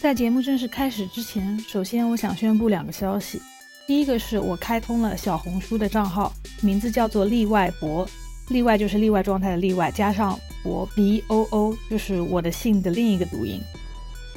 [0.00, 3.42] 在节目正式开始之前，首先我想宣布两个消息。
[3.84, 6.32] 第一个是我开通了小红书的账号，
[6.62, 8.08] 名字叫做例外博，
[8.48, 13.60] 例外就是例外状态的例外，加上博 B O O 就是我的姓的另一个读音，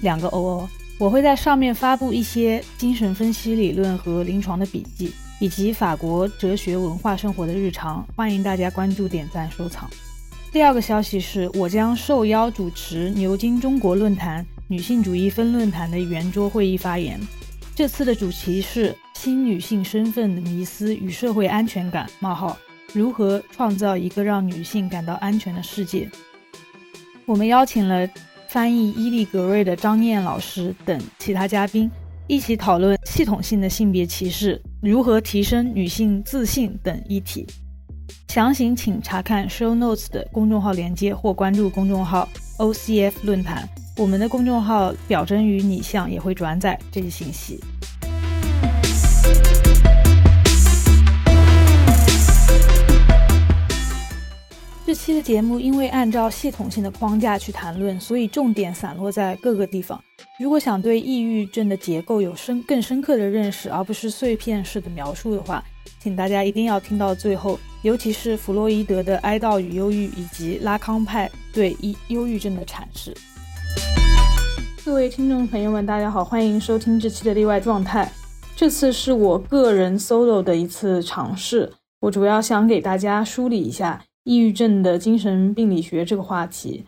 [0.01, 0.69] 两个 O O。
[0.97, 9.87] 我会在上面发布一些精神分析理论和临床的笔记，以及法国哲学文化生活的日常，欢迎大家关注、点赞、收藏。
[10.51, 17.19] 第二个消息是我将受邀主持牛津中国论坛女性主义分论坛的圆桌会议发言。
[17.75, 22.57] 这次的主题是新女性身份的迷思与社会安全感：冒号
[22.93, 26.09] 如何创造一个让女性感到安全的世界？
[27.25, 28.07] 我们邀请了
[28.47, 31.91] 翻译伊利格瑞的张燕老师等其他嘉宾，
[32.27, 37.45] 一起讨论系统性的性别歧视如何提升女性自信等议题。
[38.29, 43.67] 详情请查看 show notes 的公众号链接或关注公众号 OCF 论坛。
[43.97, 47.59] 我们的公众号表征与拟像也会转载这些信息。
[54.85, 60.01] 这期的节目因为按照系统性的框架去谈论，所以重点散落在各个地方。
[60.39, 65.63] 如果想对抑郁症的结构有深更深刻的认识，而不是碎片式的描述的话，
[65.99, 73.15] 请大家一定要听到最后，尤其是弗洛伊德的哀悼与忧郁，以及拉康派对抑忧郁症的阐释。
[74.83, 78.11] 各位听众朋友们，大家好，欢迎收听这期的例外状态。
[78.55, 86.85] 这次是我个人 solo 的一次尝试，我主要想给大家梳理一下抑郁症的精神病理学这个话题。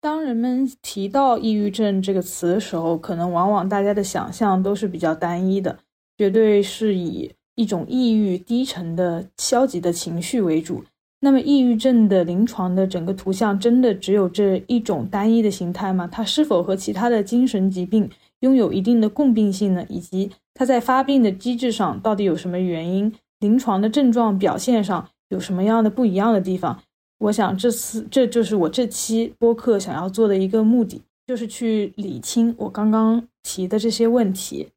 [0.00, 5.78] 当人们提到抑郁症这个词的时候，可能往往大家的想象都是比较单一的，
[6.18, 10.82] 绝对是以一种抑郁、低沉的消极的情绪为主。
[11.24, 16.08] 那么，抑郁症的临床的整个图像真的只有这一种单一的形态吗？
[16.10, 19.86] 它是否和其他的精神疾病拥有一定的共病性呢？
[19.88, 23.12] 以及它在发病的机制上到底有什么原因？
[23.38, 26.82] 临床的症状表现上有什么样的不一样的地方？
[27.20, 34.70] 我想，这次这就是我这期播客想要做的一个目的，就是去理清我刚刚提的这些问题。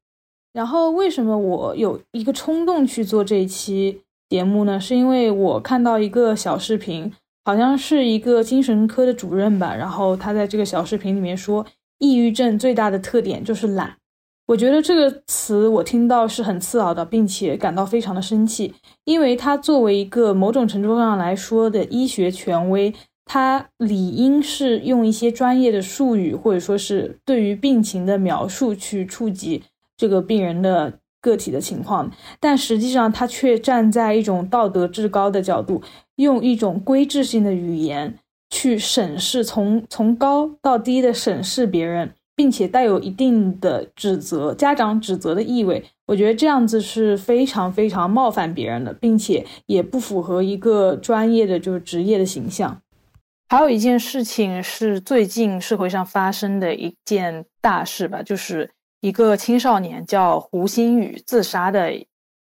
[0.54, 4.02] 然后，为什么我有一个冲动去做这一期？
[4.36, 7.10] 节目呢，是因为我看到一个小视频，
[7.46, 11.66] 好像是一个精神科的主任吧，然后他在这个小视频里面说，
[12.00, 13.96] 抑郁症最大的特点就是懒。
[14.48, 18.74] 我觉得这个词我听到是很刺耳的，并且感到非常的生气，
[19.06, 29.64] 因为他作为一个某种程度上来说的医学权威，他理应是用一些专业的术语或者说是对于病情的描述去触及
[29.96, 31.00] 这个病人的。
[31.26, 35.82] 个体的情况，但实际上他却站在一种道德至高的角度，
[36.18, 38.14] 用一种规制性的语言
[38.52, 45.84] 去审视，从从高到低的审视别人，并且带有一定的指责、家长指责的意味。
[46.06, 52.80] 我觉得这样子是非常非常冒犯别人的，并且也不符合一个专业的就是职业的形象。
[53.50, 58.75] 还有一件事情是最近社会上发生的一件大事吧，就是。
[59.06, 61.94] 一个青少年叫胡鑫宇自杀的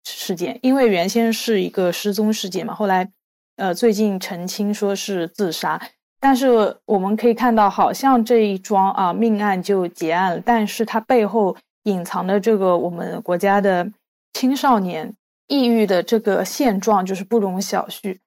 [0.05, 3.11] 事件，因为原先是一个失踪事件嘛，后来，
[3.57, 5.77] 呃，最近澄清说是自杀，
[6.21, 11.53] 但是我们可以看到，好像这一桩啊命案就结案了，但是它背后
[11.83, 13.85] 隐藏的这个我们国家的
[14.31, 15.13] 青少年
[15.49, 18.17] 抑郁的这个现状，就是不容小觑。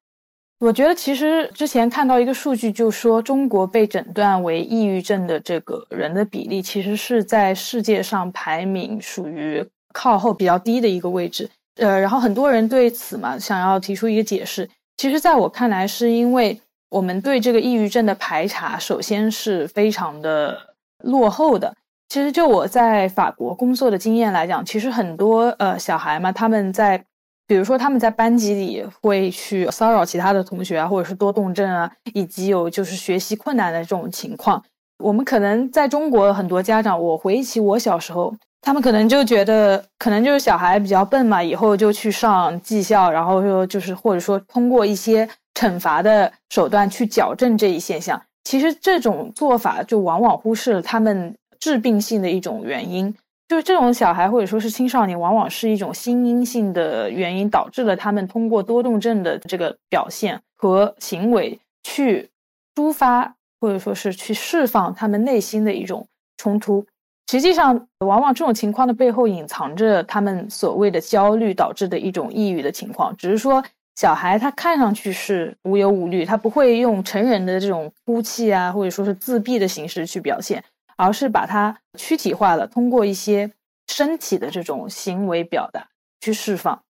[0.58, 9.62] 我觉得其实之前看到一个数据，就说中国被诊断为抑郁症的这个人的比例，其实是在世界上排名属于
[9.92, 11.50] 靠后比较低的一个位置。
[11.76, 14.66] 呃，然后很多人对此嘛想要提出一个解释，
[14.96, 16.58] 其实在我看来，是因为
[16.88, 20.58] 我们对这个抑郁症的排查，首先是非常的
[21.04, 21.74] 落后的。
[22.08, 27.04] 其实就我在法国工作的经验来讲，其实很多呃小孩嘛，他们在。
[27.46, 34.62] 比如说，他们在班级里会去骚扰其他的同学啊，或者是多动症啊，以及有就是学习困难的这种情况。
[34.98, 48.20] 我们可能在中国很多家长，我回忆起我小时候，他们可能就觉得，可能就是小孩比较笨嘛，以后就去上技校，然后说就是或者说通过一些惩罚的手段去矫正这一现象。
[48.42, 53.14] 其实这种做法就往往忽视了他们致病性的一种原因。
[53.48, 62.28] 就是这种小孩或者说是青少年，往往是一种心因性的原因导致了他们通过多动症的这个表现和行为去
[62.74, 66.06] 抒发或者说是去释放他们内心的一种
[66.36, 66.84] 冲突。
[67.30, 73.16] 实际上，往往这种情况的背后隐藏着他们所谓的焦虑导致的一种抑郁的情况。
[73.16, 73.64] 只是说，
[73.96, 80.62] 小孩他看上去是无忧无虑，他不会用成人的这种哭泣啊，或者说是自闭的形式去表现。
[80.96, 83.52] 而是把它躯体化了，通过一些
[83.86, 85.88] 身体的这种行为表达
[86.20, 86.82] 去释放。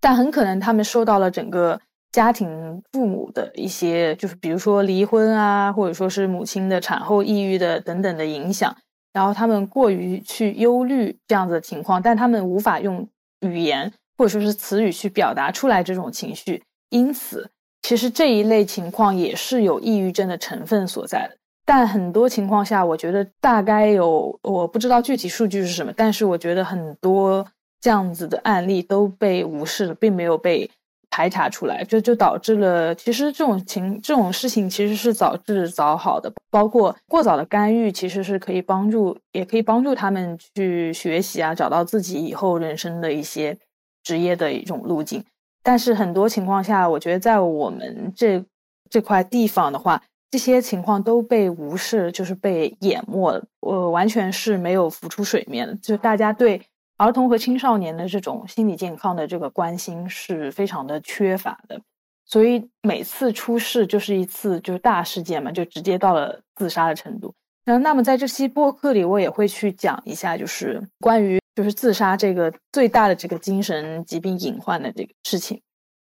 [0.00, 1.80] 但很可能他们受到了整个
[2.12, 8.76] 家庭父母的一些，就是比如说离婚啊，或者说是母亲的产后抑郁的等等的影响，
[9.12, 13.08] 然后他们过于去忧虑这样子的情况，但他们无法用
[13.40, 17.50] 语言或者说是词语去表达出来这种情绪，因此。
[17.82, 27.46] 其实这一类情况也是有抑郁症的成分所在的，但很多情况下，我觉得大概有我不知道具体数据是什么，但是我觉得很多
[27.80, 30.70] 这样子的案例都被无视了，并没有被
[31.10, 43.56] 排查出来，这就导致了其实这种情这种事情其实是早治早好的，包括过早的干预其实是可以帮助，也可以帮助他们去学习啊，找到自己以后人生的一些
[44.02, 45.24] 职业的一种路径。
[45.62, 48.44] 但是很多情况下，我觉得在我们这
[48.90, 50.02] 这块地方的话，
[50.34, 53.40] 这些情况都被无视，就是被淹没了。
[53.60, 55.72] 我完全是没有浮出水面的。
[55.76, 56.60] 就大家对
[56.96, 61.80] 儿童和青少年的这种心理健康的这个关心是非常的缺乏的。
[62.26, 67.32] 所以每次出事就是一次就是大事件嘛，就直接到了自杀的程度。
[67.64, 71.38] 那那么在这期播客里，我也会去讲一下，就是关于。
[71.54, 75.62] 就是自杀这个最大的这个精神疾病隐患的这个事情。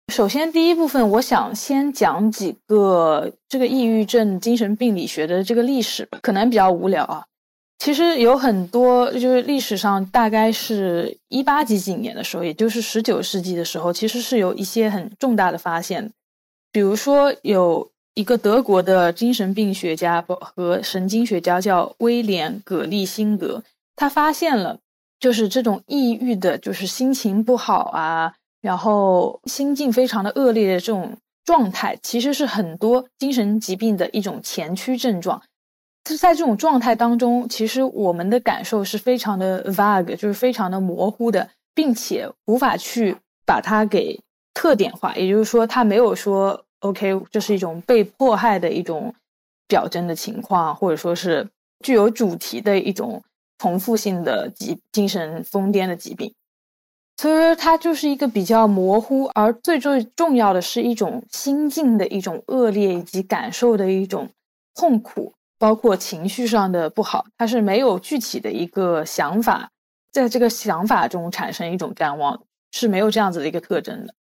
[0.09, 7.25] 首先，第一部分我想先讲几个这个抑郁症精神病理学的这个历史，可能比较无聊啊。
[7.79, 16.11] 其实有很多，就是历史上大概是一八几几年的时候，也就是十九世纪的时候，其实是有一些很重大的发现。
[16.73, 23.63] 比如说，有一个德国的精神病学家和神经学家叫威廉·葛利辛格，
[23.95, 24.79] 他发现了。
[25.21, 28.35] 就是这种抑郁的，就是心情不好啊，
[28.69, 35.41] 然后心境非常的恶劣的这种状态，其实是很多精神疾病的一种前驱症状。
[36.05, 43.17] 就是在这种状态当中，其实我们的感受是非常的 vague，就是非常的模糊的，并且无法去
[43.47, 44.21] 把它给
[44.53, 45.17] 特点化。
[45.17, 49.15] 也就是说，它没有说 OK，这是一种被迫害的一种
[49.67, 51.49] 表征的情况，或者说是
[51.83, 53.23] 具有主题的一种。
[53.61, 56.33] 重复性的疾精神疯癫的疾病，
[57.19, 64.31] 所以说它就是一个比较模糊，而最最重要的是一种心境的一种恶劣以及感受的一种
[64.75, 69.69] 痛苦，包括情绪上的不好，它是没有具体的一个想法，
[70.11, 74.15] 在这个想法中产生一种感望，是没有这样子的一个特征的。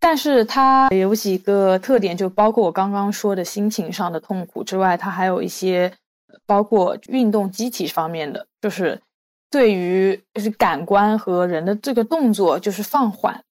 [0.00, 5.92] 但是它有几个特点，就包括我刚刚说的心情上的痛苦之外，它还有一些。
[6.46, 9.00] 包括运动机体方面的，就是
[9.54, 13.44] 对于就是感官和人的这个动作就是放缓，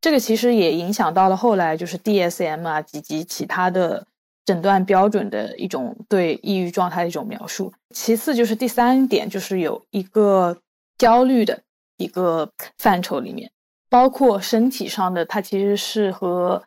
[0.00, 4.04] 这个其实也影响到了后来就是 DSM 啊以及其他的
[4.44, 7.72] 诊断标准的一种对抑郁状态的一种描述。
[7.94, 10.58] 其次就是第三点，就是有一个
[10.98, 11.62] 焦虑的
[11.96, 13.48] 一个范畴里面，
[13.88, 16.64] 包括身体上的，它其实是和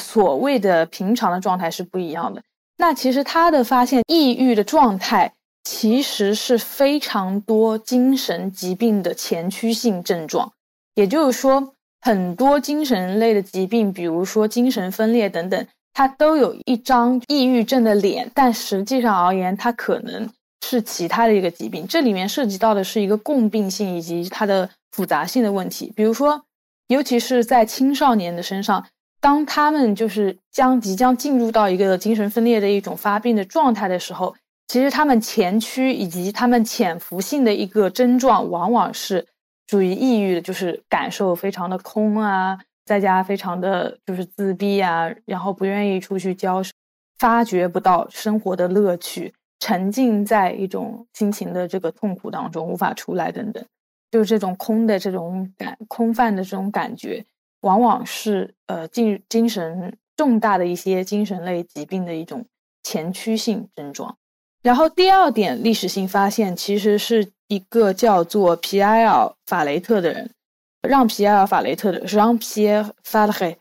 [0.00, 2.42] 所谓的平常的状态是不一样的。
[2.78, 5.34] 那其实他的发现，抑郁的状态
[5.70, 10.50] 其实是非常多精神疾病的前驱性症状。
[10.94, 20.30] 也就是说，很多精神类的疾病，比如说精神分裂等等，它都有一张抑郁症的脸，但实际上而言，它可能
[20.64, 21.86] 是其他的一个疾病。
[21.86, 25.92] 这里面涉及到的是一个共病性以及它的复杂性的问题。
[25.94, 26.42] 比如说，
[26.86, 28.86] 尤其是在青少年的身上。
[29.20, 34.34] 当他们就是将即将进入到一个精神分裂的一种发病的状态的时候，
[34.68, 39.26] 其实他们前驱以及他们潜伏性的一个症状，往往是
[39.66, 46.62] 属于抑郁的，就是感受非常的空啊，在家非常的就是自闭啊，然后不愿意出去交，
[47.18, 53.64] 发掘不到生活的乐趣，沉浸在一种心情的这个痛苦当中，无法出来等等，
[54.10, 57.24] 就是这种空的这种感空泛的这种感觉。
[57.62, 62.44] 往往是呃精精神重大的一些精神类疾病的一种
[62.82, 64.17] 前驱性症状。
[64.62, 70.30] 然后第二点历史性发现，其实是一个叫做皮埃尔·法雷特的人，
[70.82, 73.58] 让皮埃尔·法雷特的让皮埃尔·法雷特，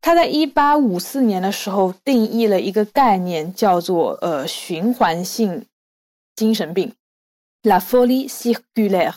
[0.00, 5.66] 他在一八五四年的时候定义了一个概念，叫做呃循环性
[6.36, 6.94] 精神病
[7.62, 9.14] ，la folie circulaire。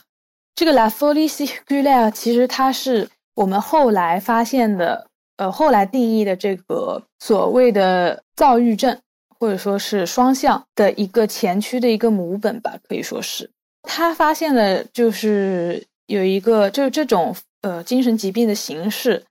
[0.56, 3.10] 这个 la folie circulaire 其实它是。
[3.34, 9.00] 我们后来发现的，呃，后来定义的这个所谓的躁郁症，
[9.42, 13.50] 或者说是双向的一个前驱的一个母本吧，可以说是
[13.82, 19.24] 他发现了，就是有一个，就是这种呃精神疾病的形式，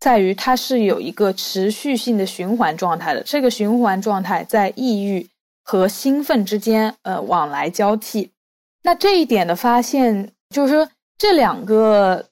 [0.00, 3.22] 在于它是有一个持续性的循环状态的。
[3.22, 5.28] 这个循环状态在抑郁
[5.62, 8.30] 和兴奋之间呃往来交替。
[8.84, 12.24] 那这一点的发现，就是说这两个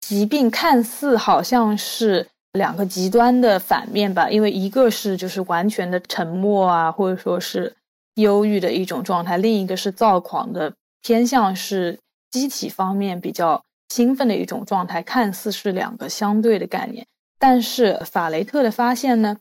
[0.00, 7.74] 疾病看似好像是两个极端的反面吧，因为一个是就是完全的沉默啊，或者说是
[8.16, 11.98] 忧郁的一种状态，另一个是躁狂的偏向是
[12.30, 13.62] 机体方面比较。
[13.90, 17.06] 兴奋的一种状态，看似是两个相对的概念，
[17.38, 19.38] 但是法雷特的发现呢，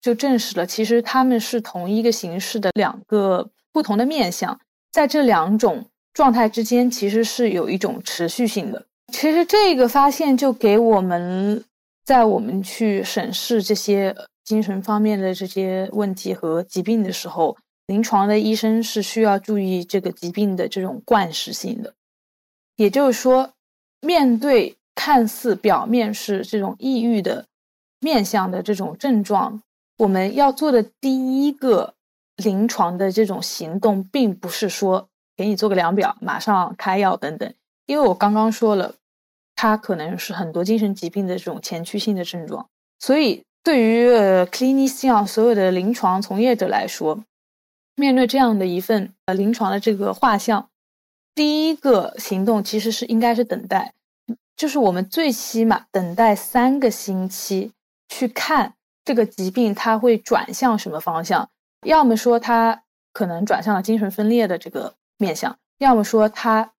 [0.00, 4.56] 就证实了其实他们是同一个形式的两个不同的面相，
[4.92, 5.84] 在这两种
[6.14, 8.86] 状态之间，其实是有一种持续性的。
[9.12, 11.64] 其实这个发现就给我们
[12.08, 17.54] 在我们去审视这些精神方面的这些问题和疾病的时候，
[17.86, 21.92] 临床的医生是需要注意这个疾病的这种惯时性的，
[22.76, 23.50] 也就是说。
[24.00, 27.44] 面对看似表面是这种抑郁的
[27.98, 29.60] 面相的这种症状，
[29.98, 31.94] 我们要做的第一个
[32.36, 37.52] 临床的这种行动，并不是说给你做个量表，马上开药等等。
[37.86, 38.94] 因为我刚刚说了，
[39.60, 42.68] 它可能是很多精神疾病的这种前驱性的症状，
[43.00, 47.24] 所以对于呃 clinician 所有的临床从业者来说，
[47.96, 50.68] 面对这样的一份呃临床的这个画像。
[51.34, 53.94] 第一个行动其实是应该是等待，
[54.56, 57.72] 就是我们最起码等待三个星期，
[58.08, 58.74] 去看
[59.04, 61.50] 这个疾病它会转向什么方向。
[61.84, 66.70] 要么说它可能转向了精神分裂的这个面相，要么说它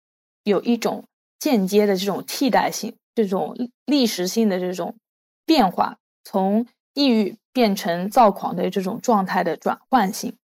[0.44, 1.02] 有一种
[1.38, 4.96] 间接的这种替代性、这种历时性的这种
[5.44, 10.36] 变化，从抑郁变成躁狂的这种状态的转换性。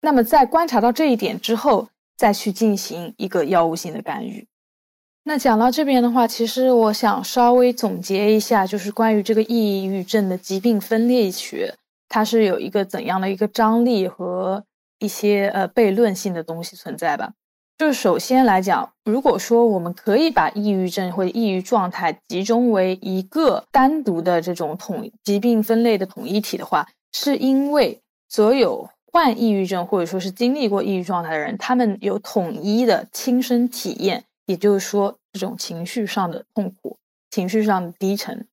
[0.00, 1.88] 那么在观察到这一点之后。
[2.16, 4.46] 再去进行一个药物性的干预。
[5.24, 11.74] 那讲到这边的话，其实我想稍微总结一下，就是关于这个抑郁症的疾病分类学，
[12.08, 14.64] 它是有一个怎样的一个张力和
[15.00, 17.32] 一些呃悖论性的东西存在吧。
[17.76, 28.88] 就是首先来讲，如果说我们可以把抑郁症或者抑郁状态集中为一个单独的这种统疾病分类的统一体的话，是因为所有。
[29.16, 36.96] 患抑郁症或者说是经历过抑郁状态的人，他们有统一的亲身体验，也就是说这种情绪上的痛苦、
[37.30, 38.48] 情绪上的低沉。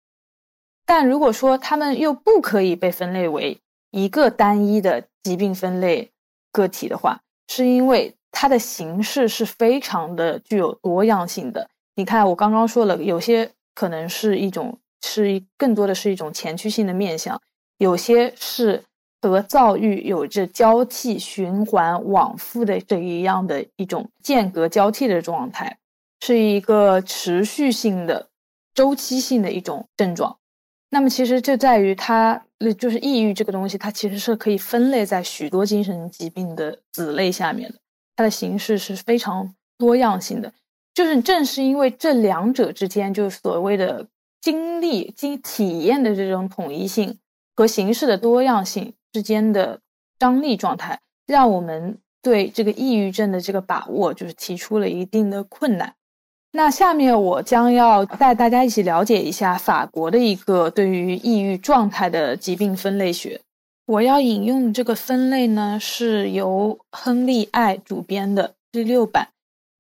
[0.86, 3.58] 但如果说他们又不可以被分类为
[3.90, 6.12] 一个单一的疾病分类
[6.52, 11.70] 个体的话，是因为它的形式是非常的具有多样性的。
[11.96, 17.40] 你看，我刚刚说了，有些可能是一种是更多的是一种前驱性的面相，
[17.78, 18.84] 有些是。
[19.24, 25.78] 和躁郁有着交替循环往复的这一样的一种间隔交替的状态，
[26.22, 28.30] 是一个持续性的
[28.74, 30.36] 周期性的一种症状。
[30.90, 32.44] 那么其实就在于它，
[32.80, 37.76] 就是抑郁这个东西，它其实是可以分类在许多精神疾病的子类下面的，
[38.22, 40.54] 它的形式是非常多样性的。
[40.94, 44.08] 就是正是因为这两者之间，就是所谓的
[44.40, 47.18] 经历、经体验的这种统一性
[47.56, 48.94] 和形式的多样性。
[49.14, 49.82] 之间的
[50.20, 55.96] 张力状态，让我们对这个抑郁症的这个把握，就是提出了一定的困难。
[56.54, 63.42] 那下面我将要带大家一起了解一下法国的一个对于抑郁状态的疾病分类学。
[63.92, 69.28] 我要引用这个分类呢，是由亨利·艾主编的第六版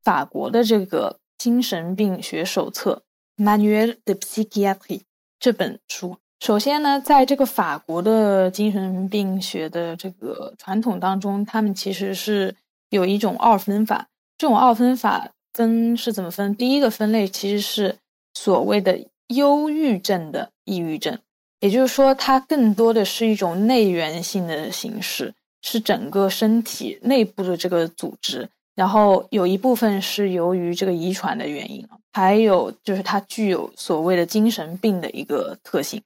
[0.04, 3.04] 法国的这个精神病学手册
[3.42, 5.00] 《Manuel de Psychiatrie》
[5.40, 6.18] 这本书。
[6.42, 12.54] 首先呢，在这个法国的精神病学的这个传统当中，他们其实是
[12.90, 14.10] 有一种二分法。
[14.38, 16.54] 这种二分法分是怎么分？
[16.54, 17.96] 第一个分类其实是
[18.34, 21.18] 所谓的忧郁症的抑郁症，
[21.62, 36.02] 也就是说，它更多的是一种内源性的形式，是整个身体内部的这个组织，然后有一部分是由于这个遗传的原因，还有就是它具有所谓的精神病的一个特性。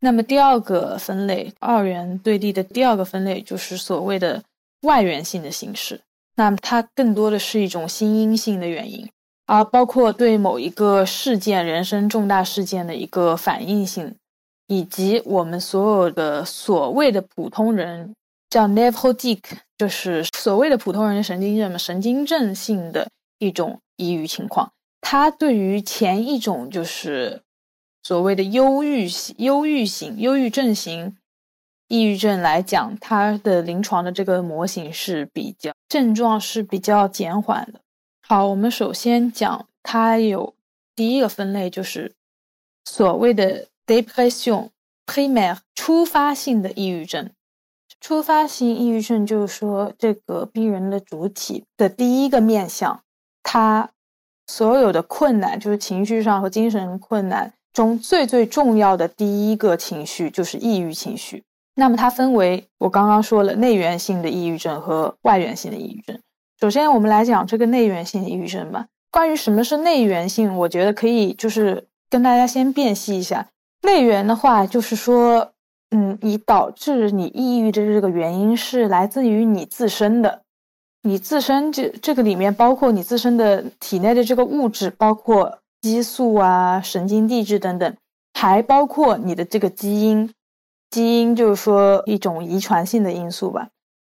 [0.00, 4.42] 那么第二个分类，二元对立的第二个分类就是所谓的
[4.82, 6.00] 外源性的形式。
[6.36, 9.08] 那么它更多的是一种心因性的原因，
[9.46, 14.16] 而包括对某一个事件、人生重大事件的一个反应性，
[14.70, 18.14] 以及我们所有的所谓的普通人，
[18.48, 19.40] 叫 nevrotic，
[19.76, 23.08] 就是所谓的普通人神经症嘛，神经症性的
[23.38, 24.70] 一种抑郁情况。
[25.00, 27.42] 它对于前一种就是。
[28.02, 31.18] 所谓的忧郁、忧郁型、忧郁症型
[31.86, 37.80] 抑郁症来讲，它的临床的这个模型是比较症状是比较减缓的。
[38.26, 40.54] 好，我们首先讲它有
[40.96, 42.14] 第一个分类，就是
[42.86, 44.68] 所谓的 depression
[45.04, 47.30] primaire 初发性的抑郁症。
[48.00, 53.02] 初发性抑郁症就是说，这个病人的主体的第一个面相，
[53.42, 53.90] 他
[54.46, 61.42] 所有的困难，就是情绪上和精神困难中最最重要的第一个情绪就是抑郁情绪。
[61.74, 66.20] 那么它分为我刚刚说了内源性的抑郁症和外源性的抑郁症。
[66.60, 68.86] 首先，我们来讲这个内源性的抑郁症吧。
[69.10, 73.48] 关于什么是内源性，我觉得可以就是跟大家先辨析一下。
[73.82, 75.52] 内源的话，就是说。
[75.92, 80.42] 嗯，你导致你抑郁的这个原因是来自于你自身的，
[81.02, 87.96] 你自身这这个里面包括你自身的体内的这个物质，包括激素啊、神经递质等等，
[88.34, 90.32] 还包括你的这个基因，
[90.90, 93.70] 基因就是说一种遗传性的因素吧。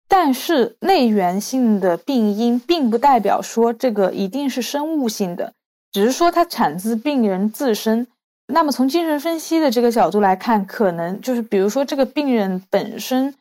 [0.08, 5.52] 但是内源性的病因并不代表说这个一定是生物性的，
[5.92, 8.08] 只是说它产自病人自身。
[8.50, 13.35] 那么从精神分析的这个角度来看，可能就是比如说这个病人本身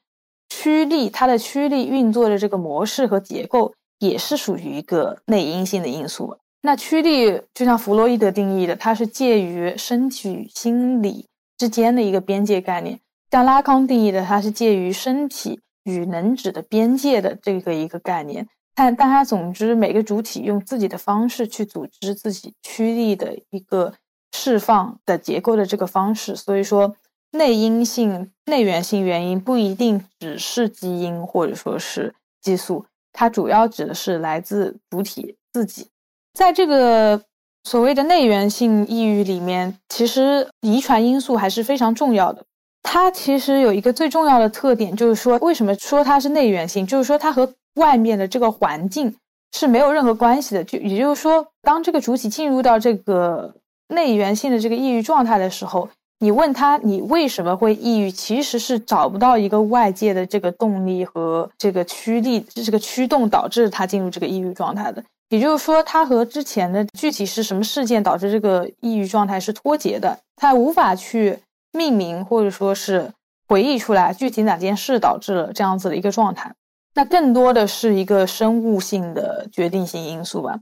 [0.50, 6.38] 驱力，他的驱力运作的这个模式和结构也是属于一个内因性的因素。
[6.62, 11.26] 那驱力就像弗洛伊德定义的，它是介于身体与心理
[11.58, 12.98] 之间的一个边界概念；
[13.32, 18.46] 像拉康定义的，它是介于身体与能指的边界的这个一个概念。
[18.76, 23.94] 但但它总之每个主体用自己的方式去组织自己驱力的一个。
[24.40, 26.96] 释放的结构的这个方式，所以说
[27.32, 35.88] 内因性、内源性原因不一定只是基因或者说是激素，它主要指的是来自主体自己。
[36.36, 37.20] 在这个
[37.64, 42.46] 所谓的内源性抑郁里面，其实遗传因素还是非常重要的。
[42.84, 49.16] 它其实有一个最重要的特点，就是说为什么说它是内源性，就是说它和外面的这个环境
[49.52, 50.64] 是没有任何关系的。
[50.64, 53.56] 就也就是说，当这个主体进入到这个。
[53.90, 55.90] 内源性的这个抑郁状态的时候，
[56.20, 65.04] 你问他你为什么会抑郁，其实是找不到一个外界的这个动力和这个驱力，这个驱动导致他进入这个抑郁状态的。
[65.30, 71.40] 也就是说，他和之前的具体是什么事件导致这个抑郁状态是脱节的，他无法去
[71.74, 73.12] 命名或者说是
[73.48, 76.54] 回忆出来具体哪件事导致了这样子的一个状态。
[76.96, 80.60] 那更多的是一个生物性的决定性因素吧。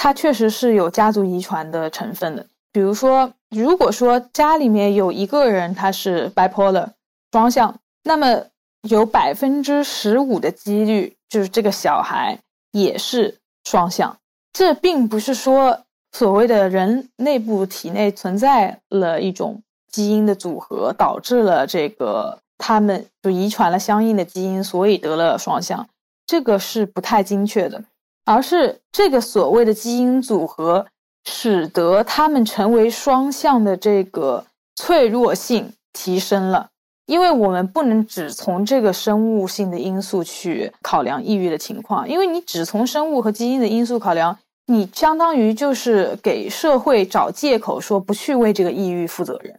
[0.00, 6.90] 它确实是有家族遗传的成分的，比如说，如果说家里面有一个人他是 bipolar
[7.32, 8.44] 双向，那么
[8.82, 12.38] 有百分之十五的几率就是这个小孩
[12.70, 14.16] 也是双向。
[14.52, 15.80] 这并不是说
[16.12, 25.88] 所谓的人内部体内存在了一种基因的组合，导致了这个他们就遗传了相应的基因，所以得了双向，
[26.24, 27.82] 这个是不太精确的。
[28.28, 30.84] 而是这个所谓的基因组合，
[31.24, 34.44] 使得他们成为双向的这个
[34.76, 36.68] 脆弱性提升了。
[37.06, 44.36] 因为我们不能只从这个生物性的因素去考量抑郁的情况，因为你只从生物和基因的因素考量，
[44.66, 49.58] 你相当于就是给社会找借口，说不去为这个抑郁负责任。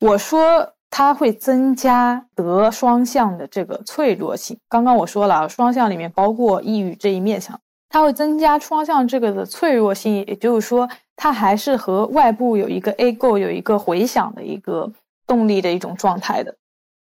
[0.00, 4.56] 我说它会增加得双向的这个脆弱性。
[4.70, 7.60] 刚刚我说了，双向里面包括抑郁这一面相。
[7.90, 14.90] 它会增加双向这个的脆弱性，也就是说，它还是和外部有一个 A 构有一个回响的一个
[15.26, 16.54] 动力的一种状态的。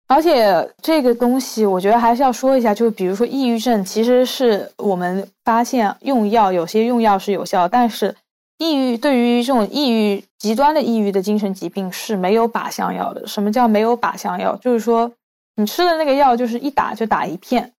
[0.09, 8.15] 而且这个东西，我觉得还是要说一下，就比如说抑郁症，其实是我们发现用药，有些用药是有效，但是
[8.59, 13.27] 抑郁对于这种抑郁极端的抑郁的精神疾病是没有靶向药的。
[13.27, 14.55] 什么叫没有靶向药？
[14.57, 15.11] 就是说
[15.55, 17.73] 你吃的那个药就是一打就打一片。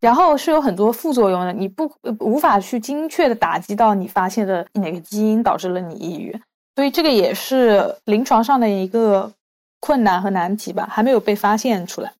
[0.00, 6.40] 然后是有很多副作用的，你不无法去精确的打击到你发现的哪个基因导致了你抑郁，
[6.76, 9.32] 所以这个也是临床上的一个
[9.80, 12.12] 困难和难题吧，还没有被发现出来。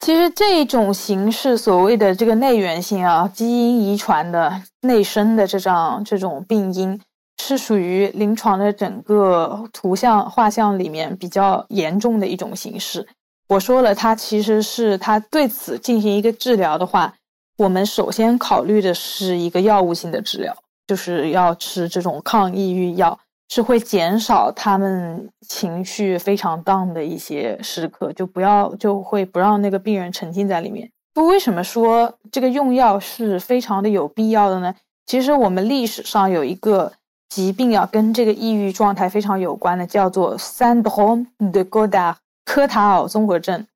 [0.00, 6.98] 其实这种形式所谓的这个内源性啊，基因遗传的内生的这张这种病因，
[7.42, 13.06] 是属于临床的整个图像画像里面比较严重的一种形式。
[13.48, 17.12] 我说了，它其实是它对此进行一个治疗的话。
[17.58, 20.54] 我们首先考虑的是一个药物性的治疗，
[20.86, 30.90] 就是要吃这种抗抑郁药，是会减少他们情绪非常 down 的一些时刻，就不要就会不让那个病人沉浸在里面。
[31.14, 34.74] 不，为什么说这个用药是非常的有必要的呢？
[35.06, 36.92] 其实我们历史上有一个
[37.30, 43.66] 疾病啊，跟这个抑郁状态非常有关的，叫做 s y n d r o m de g o d a r 科塔尔综合症。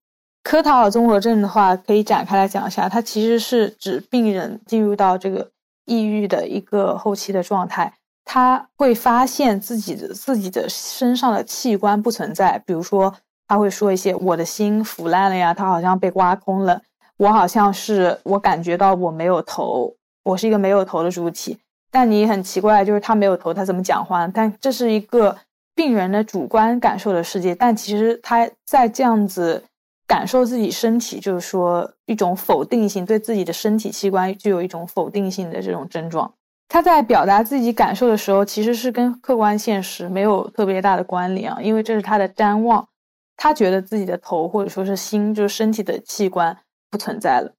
[0.42, 2.88] 科塔尔综合症的话，可以展开来讲一下。
[2.88, 5.50] 它其实是指病人进入到这个
[5.85, 7.92] 抑郁的一个后期的状态，
[8.24, 12.62] 他会发现自己的自己的身上的器官不存在。
[12.64, 13.14] 比如说，
[13.46, 16.81] 他会说一些“我的心腐烂了呀”，他好像被挖空了。
[17.18, 21.59] 我好像是我感觉到我没有头，我是一个没有头的主体。
[21.90, 24.26] 但你很奇怪，就是他没有头，他怎么讲话？
[24.29, 25.37] 但这是一个
[25.74, 27.55] 病人的主观感受的世界。
[27.55, 29.64] 但其实他在这样子
[30.11, 36.35] 感受自己身体，就是说一种否定性，对自己的身体器官具有一种否定性的这种症状。
[36.68, 42.85] 他在表达自己感受的时候，其实是跟客观现实没有特别大的关联啊，因为这是他的瞻望，
[43.37, 46.57] 他觉得自己的头或者说是心，就是身体的器官
[46.90, 47.53] 不存在了。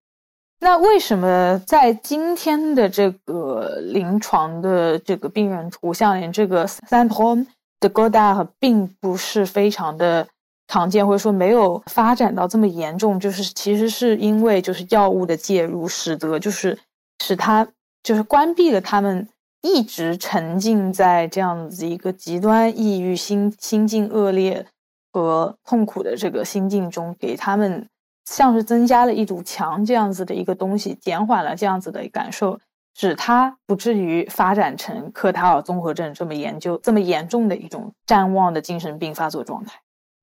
[0.59, 7.45] 那为什么在今天的这个临床的这个病人图像里，这个三 m
[7.79, 10.27] 的 Godard 并不是非常的
[10.71, 13.19] 常见，或者说没有发展到这么严重？
[13.19, 16.79] 就是其实是因为就是药物的介入，使得就是
[17.19, 17.67] 使他
[18.01, 19.27] 就是关闭了他们
[19.61, 24.65] 一直沉浸在这样子一个极端抑郁、心心境恶劣
[25.11, 27.85] 和痛苦的这个心境中，给他们。
[28.23, 32.57] 像是增加了一堵墙这样子的一个东西，减缓了这样子的感受，
[32.93, 39.81] 使他不至于发展成科塔尔综合症这么研究这么严重的一种瞻望的精神病发作状态。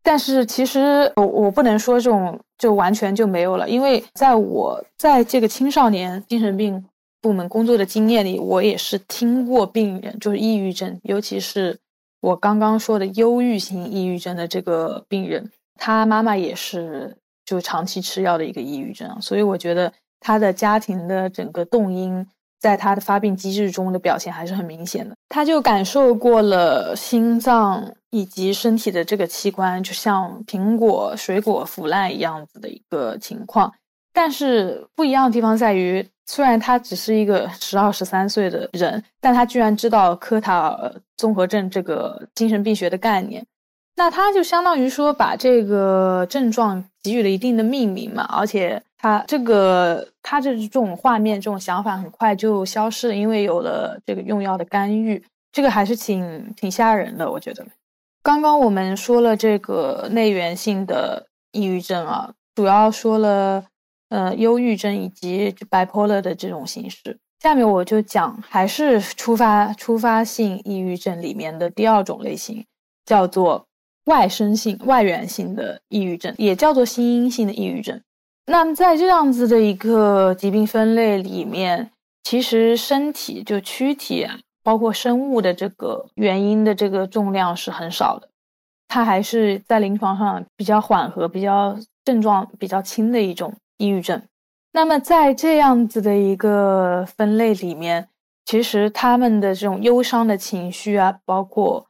[0.08, 6.82] 但是其实我我不能说这种就完全就没有了，因为在我在这个青少年精神病
[7.20, 11.78] 部门工作的经验里，我也是听过病人就是抑郁症，尤其是
[12.22, 17.14] 我刚刚说的忧郁型抑郁症的这个病人，他妈妈也是。
[17.48, 19.90] 就长期吃药的一个抑郁症，所以我觉得
[20.20, 22.26] 他的家庭的整个动因，
[22.60, 25.14] 在他的发病机制中的表现还是很明显的。
[25.28, 33.72] 他就感受过了心脏以及身体的这个器官，就像苹果、水果腐烂一样子的一个情况。
[34.12, 43.46] 但是不一样的地方在于，虽然他只是一个十二、十三岁的人，但他居然知道科塔尔综合症这个精神病学的概念。
[43.98, 57.66] 那他就相当于说把这个症状给予了一定的命名嘛，而且他这个他这这种画面、这种想法很快就消失了，因为有了这个用药的干预，这个还是挺挺吓人的，我觉得。
[58.22, 63.64] 刚刚我们说了这个内源性的抑郁症啊，主要说了
[64.10, 72.64] 呃忧郁症以及 bipolar 的这种形式，下面我就讲还是突发突发性抑郁症里面的第二种类型，
[73.04, 73.66] 叫做。
[74.08, 78.00] 外生性、外源性的抑郁症，也叫做心因性的抑郁症。
[78.46, 81.90] 那在这样子的一个疾病分类里面，
[82.24, 88.30] 其实身体就躯体啊，包括生物的这个原因的这个重量是很少的，
[88.88, 94.22] 它还是在临床上比较缓和、比较症状比较轻的一种抑郁症。
[94.72, 98.08] 那么在这样子的一个分类里面，
[98.46, 101.87] 其实他们的这种忧伤的情绪啊，包括。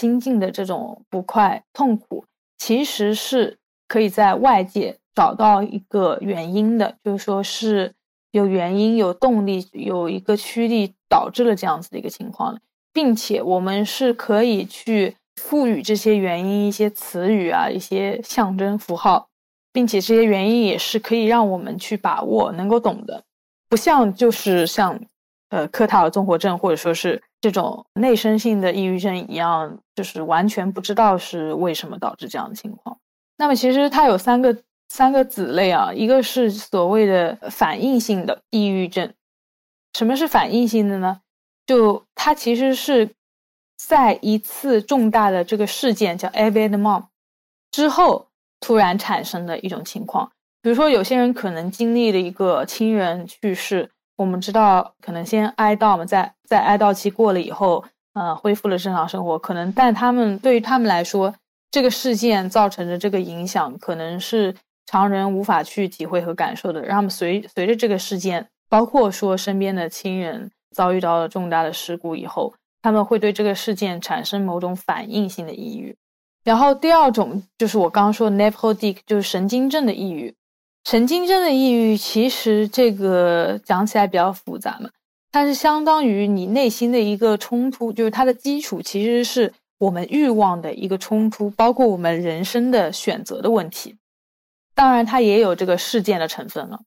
[0.00, 2.24] 心境的这种不快、痛苦，
[2.56, 7.92] 其实是可以在外界找到一个原因的，就是说是
[8.30, 12.58] 有原因、有动力、有一个驱力导致了这样子的一个情况，
[12.94, 19.28] 并且我们是可以去赋予这些原因一些词语啊、一些象征符号，
[19.70, 23.22] 并且这些原因也是可以让我们去把握、能够懂的，
[23.68, 24.98] 不像就是像。
[25.50, 32.98] 呃，科塔尔综合症或者说是这种内生性的抑郁症一样，就是完全不知道是为什么导致这样的情况。
[33.38, 34.54] 那么其实它有三个
[34.88, 39.14] 三个子类啊，一个是所谓的反应性的抑郁症。
[39.94, 41.22] 什么是反应性的呢？
[41.66, 43.10] 就它其实是
[43.78, 47.04] 在一次重大的这个事件叫 event
[47.70, 48.28] 之后
[48.60, 50.30] 突然产生的一种情况。
[50.60, 53.90] 比如说有些人可能经历了一个亲人去世。
[54.20, 59.38] 我们知道，可能先哀悼嘛，在在哀悼期过了以后，呃，恢复了正常生活。
[59.38, 61.34] 可能，但他们对于他们来说，
[61.70, 64.54] 这个事件造成的这个影响，可能是
[64.84, 66.82] 常人无法去体会和感受的。
[66.82, 72.52] 让他们随随着这个事件，包括说身边的亲人遭遇到了重大的事故以后，
[72.82, 75.96] 他们会对这个事件产生某种反应性的抑郁。
[76.44, 80.34] 然后第二种就是我刚刚说 nephrotic，就是神经症的抑郁。
[80.84, 84.90] 神经症的抑郁，其实这个讲起来比较复杂嘛，
[85.30, 93.96] 它是相当于你内心的一个冲突，就是它的基础其实是我们欲望的一个冲突，包括我们人生的选择的问题。
[94.74, 96.80] 当然，它也有这个事件的成分了，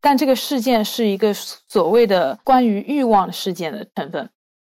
[0.00, 4.30] 但这个事件是一个所谓的关于欲望事件的成分。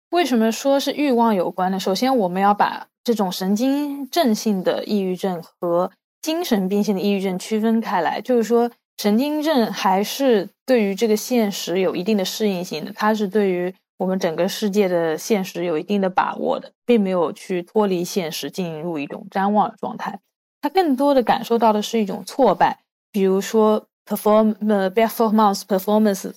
[0.10, 1.80] 为什么说是欲望有关呢？
[1.80, 5.92] 首先，我们要把这种神经症性的抑郁症和
[6.26, 20.20] 精神病性的抑郁症区分开来，就是说，神经症还是对于这个现实有一定的适应性的，它是对于我们整个世界的现实有一定的把握的，并没有去脱离现实进入一种瞻望的状态。
[20.62, 22.80] 他更多的感受到的是一种挫败，
[23.12, 26.34] 比如说 perform 呃 performance performance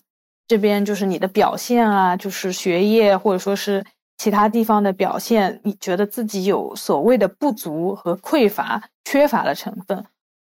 [0.47, 3.83] 这边就是你的表现啊，就是学业或者说是
[4.19, 10.05] 其他地方的表现，你觉得自己有所谓的不足和匮乏、缺乏的成分，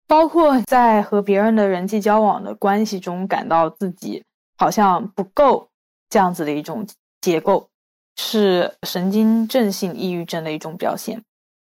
[0.07, 4.25] 包括在和别人的人际交往的关系中，感到自己
[4.59, 5.69] 好像不够
[6.11, 6.87] 这样子的一种
[7.21, 7.69] 结构，
[8.17, 11.23] 是神经症性抑郁症的一种表现。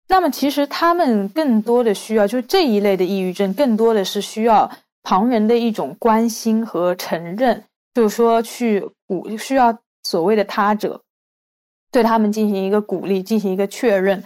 [0.10, 4.70] 那么，其实他们更多的需要，就这一类的抑郁症，更多的是需要
[5.04, 11.02] 旁人的一种关心和承认，就是说去鼓，需要所谓的他者
[11.92, 14.24] 对他们进行一个鼓励，进行一个确认，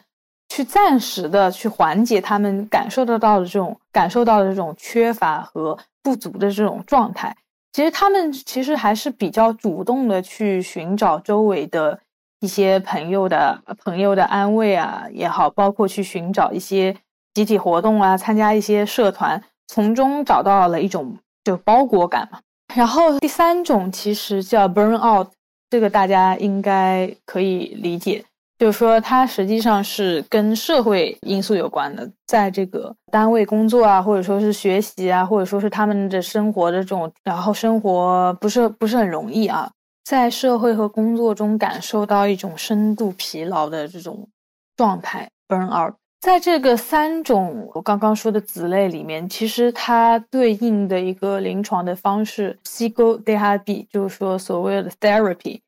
[0.49, 7.35] 去暂时的去缓解他们感受得到的这种感受到的这种缺乏和不足的这种状态。
[7.73, 11.99] 其实他们其实还是比较主动的去寻找周围的。
[12.43, 16.97] 一些朋友的朋友的安慰啊也好，包括去寻找一些
[17.35, 22.39] 集体活动啊，参加一些社团，从中找到了一种就包裹感嘛。
[22.73, 25.27] 然后第三种其实叫 burn out，
[25.71, 28.23] 这个大家应该可以理解，
[28.59, 39.71] 就是说它实际上是跟社会因素有关的，在这个单位工作啊，或者说是学习啊，或者说是他们的生活的这种，然后生活不是不是很容易啊。
[40.03, 44.27] 在社会和工作中感受到一种深度疲劳的这种
[44.75, 45.93] 状态，burn out。
[46.21, 55.61] 在这个三种我刚刚说的子类里面，其实它对应的一个临床的方式，psychotherapy，就是说所谓的 therapy。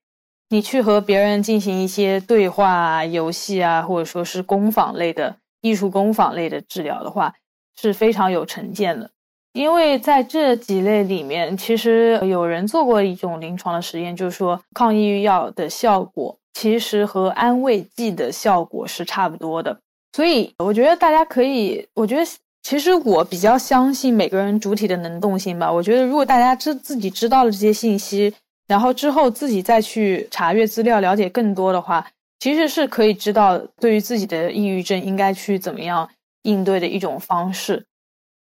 [0.49, 7.33] 你去和别人进行一些对话、啊游戏啊，或者说是工坊类的艺术工坊类的治疗的话，
[7.75, 9.09] 是非常有成见的。
[9.53, 19.79] 因为在这几类里面，其实有人做过一种临床的实验，就是说抗抑郁药的效果其实和安慰剂的效果是差不多的。
[20.15, 22.23] 所以我觉得大家可以，我觉得
[22.61, 25.71] 其实我比较相信每个人主体的能动性吧。
[25.71, 28.33] 我觉得如果大家知自己知道了这些信息，
[28.67, 32.07] 然后之后自己再去查阅资料，了解更多的话，
[32.39, 36.07] 其实是可以知道对于自己的抑郁症应该去怎么样
[36.43, 37.83] 应对的一种方式。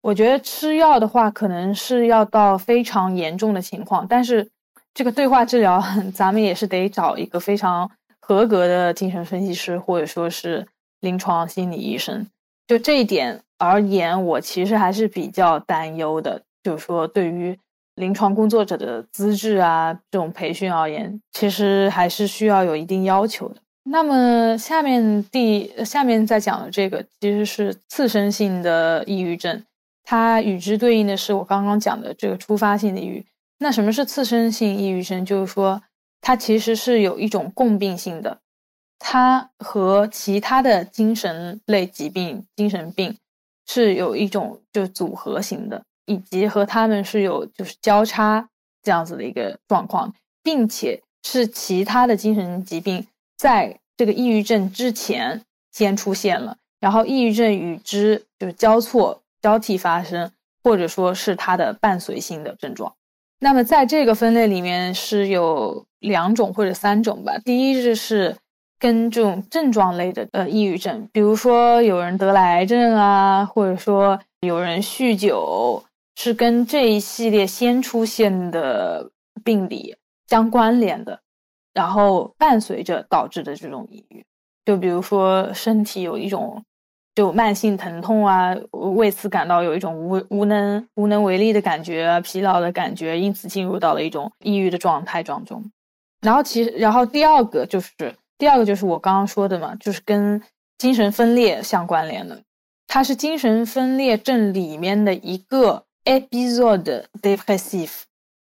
[0.02, 4.50] 我觉得吃药的话，可能是要到非常严重的情况，但是
[4.94, 5.84] 这个对话治疗，
[6.16, 10.66] 咱们也是得找一个非常合格的精神分析师，或者说是
[11.02, 12.28] 临床心理医生。
[12.68, 16.44] 就这一点而言，我其实还是比较担忧的。
[16.62, 17.58] 就是说，对于
[17.96, 23.56] 临床工作者的资质啊，这种培训而言，其实还是需要有一定要求的。
[23.84, 29.64] 那么下面第下面再讲的这个，其实是次生性的抑郁症。
[30.04, 33.26] 它与之对应的是我刚刚讲的这个突发性的抑郁。
[33.60, 35.26] 那什么是次生性抑郁症？
[35.26, 35.82] 就是说，
[36.22, 38.40] 它其实是有一种共病性的，
[39.00, 43.18] 它和其他的精神类疾病、精神病
[43.66, 48.48] 是有一种就组合型的，以及和他们是有就是交叉
[48.84, 53.08] 这样子的一个状况，并且是其他的精神疾病
[53.38, 59.22] 在这个抑郁症之前先出现了，然后抑郁症与之就是交错。
[59.42, 60.30] 交替发生，
[60.62, 62.94] 或者说是它的伴随性的症状。
[63.40, 67.38] 那么在这个分类里面是有两种或者三种吧。
[67.46, 68.36] 第一就是
[68.80, 75.84] 跟这种症状类的呃抑郁症，比如说有人得了癌症啊，或者说有人酗酒，
[76.15, 79.12] 是跟这一系列先出现的
[79.44, 79.96] 病理
[80.28, 81.20] 相关联的，
[81.74, 84.26] 然后伴随着导致的这种抑郁。
[84.65, 86.63] 就比如说身体有一种。
[87.15, 95.62] 就慢性疼痛啊，为此感到有一种无无能无能为力的感觉，疲劳的感觉，因此进入到了一种抑郁的状态当中。
[96.22, 100.41] 然后其实，然后第二个就是第二个就是我刚刚说的嘛，就是跟
[100.78, 102.41] 精神分裂相关联的，
[102.88, 107.91] 它是精神分裂症里面的一个 episode depressive，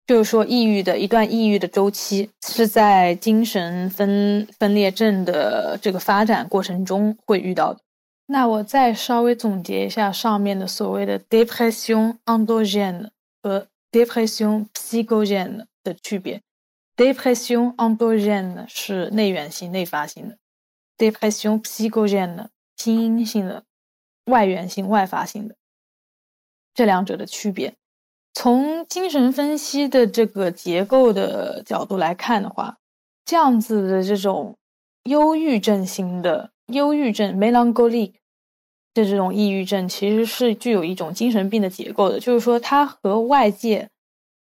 [0.06, 7.80] 就是说抑郁的一段抑郁的周期是在精神分分裂症的这个发展过程中会遇到的。
[8.28, 13.10] 那我再稍微总结一下上面的所谓的 depression endogène
[13.42, 16.40] 和 depression psychogène 的区别。
[17.00, 20.38] Depression endogène 是内源性、内发性的
[20.98, 23.64] ，depression psychogène 心因性的、
[24.26, 25.56] 外源性、外发性的。
[26.74, 27.76] 这两者的区别，
[28.34, 32.80] 从精神分析的这个结构的角度来看的话，
[33.24, 34.58] 这样子的这种
[35.04, 38.12] 忧郁症型的忧郁症 melancholy。
[38.92, 43.88] 的这种抑郁症其实是具有一种精神病的结构的，就是说它和外界，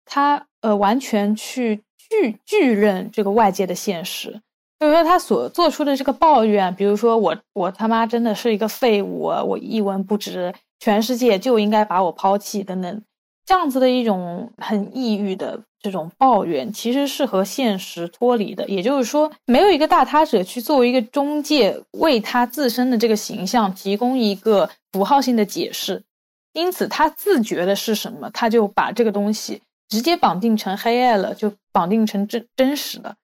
[0.05, 4.41] 它呃完全去拒拒认这个外界的现实，
[4.81, 13.03] 就是说他所做出的这个抱怨，比如说我我他妈真的是一个废物，我一文不值，全世界就应该把我抛弃等等，
[13.45, 18.69] 这样子的一种很抑郁的这种抱怨，其实是和现实脱离的。
[18.69, 26.03] 也就是说，没有一个大他者去作为一个中介，为他自身的这个形象提供一个符号性的解释。
[26.53, 33.17] 因此，他自觉的是什么，他就把这个东西直接绑定成黑暗了，就绑定成真真实的。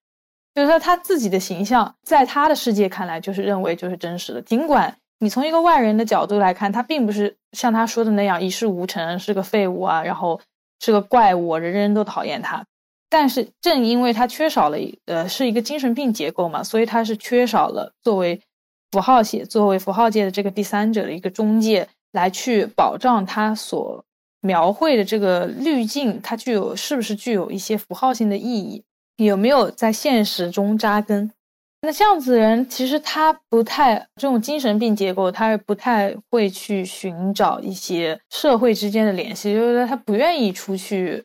[0.55, 4.43] 就是说，他自己的形象在他的世界看来就是认为就是真实的。
[4.43, 10.41] 尽管你从一个外人的角度来看，他并不是像他说的那样一事无成，是个废物啊，然后
[10.81, 12.65] 是个怪物，人人都讨厌他。
[13.09, 18.41] 但是正因为他缺少了呃是一个精神病结构嘛，所以他是缺少了作为
[18.91, 24.05] 符号写作为符号界的这个第三者的一个中介来去保障他所
[24.43, 28.85] 描绘的这个滤镜，它具有是不是具有一些符号性的意义。
[29.17, 31.31] 有没有在现实中扎根？
[31.83, 41.25] 那这样子的人，其实他不太这种精神病结构，他是不太会去寻找一些社会之间的联系，就是他不愿意出去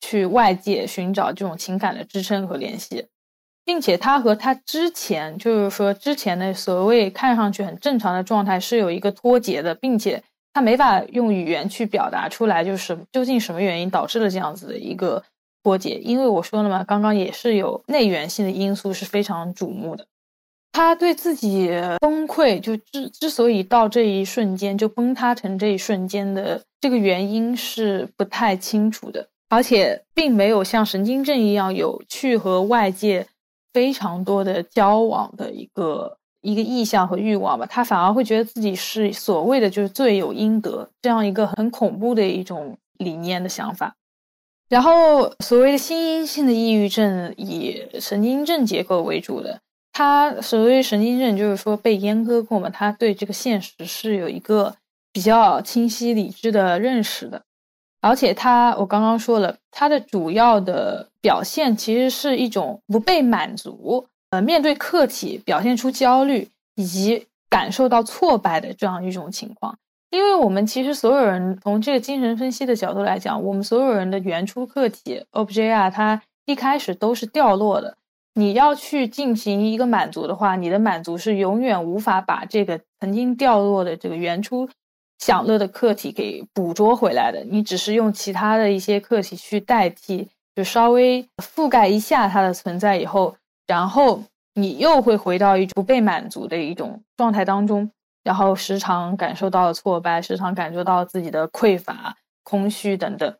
[0.00, 3.06] 去外界寻找这种情感的支撑和联系，
[3.64, 10.22] 并且他和他之前就是说之前的所谓看上去很正常的状态是有一个脱节的，并且
[10.54, 15.22] 他没法用语言去表达出来，就是究竟什么原因导致了这样子的一个。
[15.66, 20.06] 脱节，因为我说了嘛，刚刚也是有内源性的因素是非常瞩目的。
[20.72, 33.26] 他对自己崩溃，就之之所以到这一瞬间就崩塌成这一瞬间的这个原因是不太清楚的，而且并没有像神经症一样有去和外界
[33.72, 37.66] 非常多的交往的一个一个意向和欲望吧。
[37.66, 43.96] 他反而会觉得自己是所谓的就是罪有应得这样一个很恐怖的一种理念的想法。
[44.68, 49.60] 然后，所谓的心因性的抑郁症以神经症结构为主的，
[49.92, 54.74] 它所谓神经症就是说被阉割过嘛，他对这个现实是有一个
[55.12, 57.42] 比较清晰理智的认识的，
[58.00, 69.78] 而且他我刚刚说了，他的主要的表现其实是一种不被满足，呃，面对客体表现出焦虑以及感受到挫败的这样一种情况。
[70.10, 77.96] 因为我们其实所有人从这个精神分析的角度来讲，我们所有人的原初客体 obj 啊，它一开始都是掉落的。
[78.34, 84.68] 你要去进行一个满足的话，你的满足是永远无法把这个曾经掉落的这个原初
[85.18, 87.44] 享乐的客体给捕捉回来的。
[87.48, 94.22] 你只是用其他的一些客体去代替，就稍微覆盖一下它的存在以后，然后
[94.54, 97.90] 你又会回到一种不被满足的一种状态当中。
[98.22, 103.36] 然后时常感受到挫败，时常感受到自己的匮乏、空虚等等，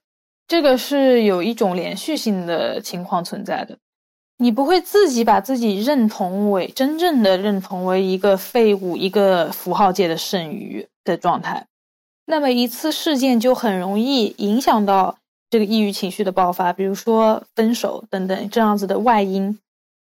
[0.46, 3.78] 这个是有一种连续性的情况存在的。
[4.36, 11.66] 你不会自己把自己认同为真正的认同为一个废物、一个符号界的剩余的状态，
[12.26, 15.16] 那么一次事件就很容易影响到
[15.48, 19.58] 这个抑郁情绪的爆发，比如说分手等等这样子的外因。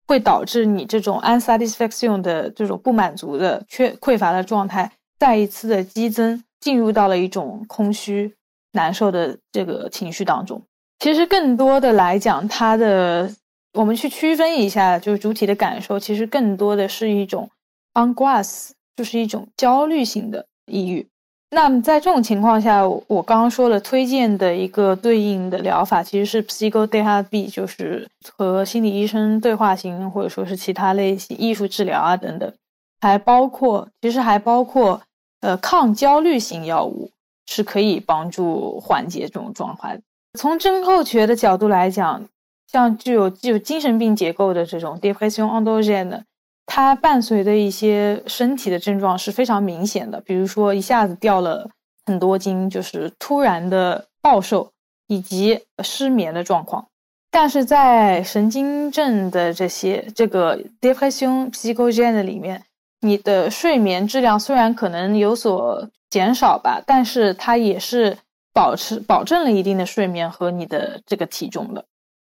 [0.07, 8.35] 会导致你这种 unsatisfaction 的这种不满足的缺匮乏的状态再一次的激增，进入到了一种空虚
[8.73, 10.63] 难受的这个情绪当中。
[10.99, 13.31] 其实更多的来讲，它的
[13.75, 17.51] 我们去区分一下，就是主体的感受，其实更多的是一种
[17.95, 21.07] angoisse，就是一种焦虑型的抑郁。
[21.51, 32.53] 那么在这种情况下，我刚刚说了推荐的一个对应的疗法，其实是 psychotherapy，就是和心理医生对话型，或者说是其他类型艺术治疗啊等等，
[33.01, 35.01] 还包括其实还包括
[35.41, 37.11] 呃抗焦虑型药物
[37.47, 40.01] 是可以帮助缓解这种状态。
[40.37, 42.25] 从症候学的角度来讲，
[42.71, 46.23] 像具有具有精神病结构的这种 depression endogene。
[46.69, 51.71] 它伴随的一些身体的症状是非常明显的，比如说一下子掉了
[52.05, 54.73] 很多斤，就是突然的暴瘦，
[55.07, 56.89] 以及失眠的状况。
[57.31, 62.65] 但是在神经症的这些这个 depression psychogen 里面，
[63.01, 68.19] 你的睡眠质量虽然可能有所减少吧，但是它也是
[68.53, 71.87] 保持保证了一定的睡眠和你的这个体重的，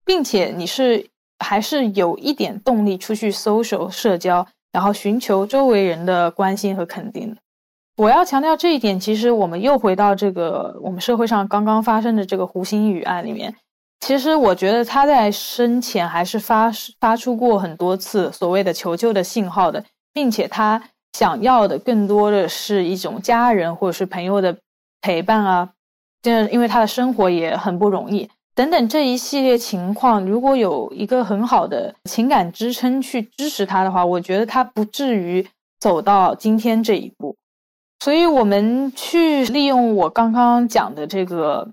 [0.04, 1.08] 并且你是。
[1.38, 7.36] 还是有一点动力出去 social 社交，然后寻求周围人的关心和肯定。
[7.96, 13.54] 我要强调这一点，其实我们又回到这个我们社会上刚刚发生的这个胡鑫宇案里面。
[14.00, 16.70] 其实我觉得他在生前还是发
[17.00, 20.82] 发出过很多次所谓的求救的信号的，并且他
[21.12, 24.58] 想要的更多的是一种家人或者是朋友的
[25.00, 25.70] 陪伴啊，
[26.20, 28.28] 这因为他的生活也很不容易。
[28.54, 35.44] 等等这一系列情况，如果有一个很好的情感支撑去支持他的话，我觉得他不至于
[35.80, 37.34] 走到今天这一步。
[37.98, 41.68] 所以，我们去利用我刚刚讲的这个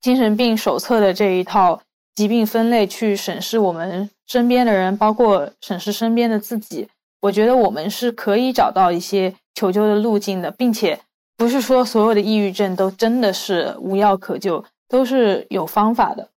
[0.00, 1.80] 精神病手册的这一套
[2.14, 6.88] 疾病分类去审视我们身边的人，包括审视身边的自己，
[7.22, 10.98] 我觉得我们是可以找到一些求救的路径的，并且
[11.36, 16.30] 不是说所有的抑郁症都真的是无药可救，都是有方法的，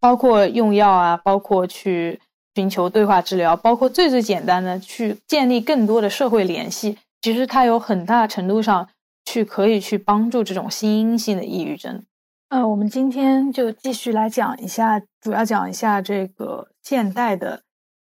[0.00, 2.20] 包括用药啊，包括去
[2.54, 8.88] 寻求对话治疗，包括最最简单的去建立更多的社会联系，其实它有很大程度上
[9.24, 12.02] 去可以去帮助这种心因性的抑郁症。
[12.50, 17.62] 呃，我们今天就继续来讲一下，主要讲一下这个现代的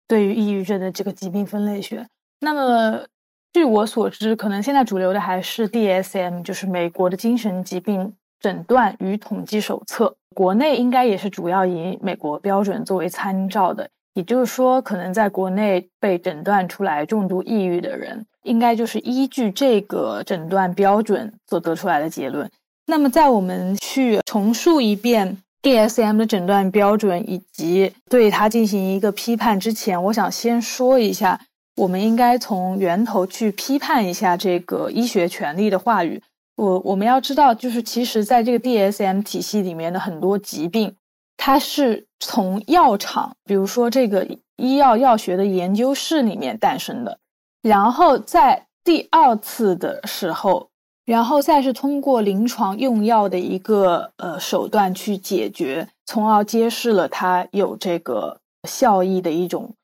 [0.08, 2.08] 对于抑郁症的这个疾病分类学。
[2.42, 3.06] 那么，
[3.54, 8.14] 据我所知，可能现在主流的还是 DSM，就是美国的精神疾病
[8.46, 10.16] 诊断与统计手册。
[10.36, 13.90] 国内应该也是主要以美国标准作为参照的。
[14.14, 22.48] 也就是说，可能在国内被诊断出来重度抑郁的人，应该就是依据这个诊断标准所得出来的结论。
[22.86, 31.42] 那么，在我们去重述一遍 DSM 的诊断标准以及对它进行一个批判之前，我想先说一下，
[31.78, 36.22] 我们应该从源头去批判一下这个医学权利的话语。
[36.56, 40.96] 我我们要知道，就是其实在这个 DSM 体系里面的很多疾病，
[41.38, 47.20] 它是从药厂，比如说这个医药药学的研究室里面诞生的，
[47.62, 50.70] 然后在第二次的时候。
[51.06, 59.76] 然后再是通过临床用药的一个呃手段去解决，从而揭示了它有这个效益的一种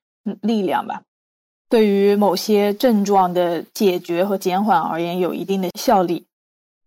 [0.42, 1.04] 力量吧。
[1.70, 6.26] 对于某些症状的解决和减缓而言，有一定的效力。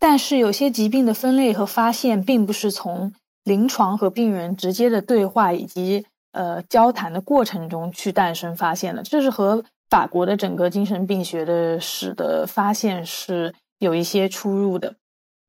[0.05, 3.11] 但是有些疾病的分类和发现，并不是从
[3.44, 9.02] 临床和病人直接的对话以及呃交谈的过程中去诞生发现的。
[9.02, 13.55] 这是和法国的整个精神病学的史的发现是。
[13.80, 14.94] 有一些出入的，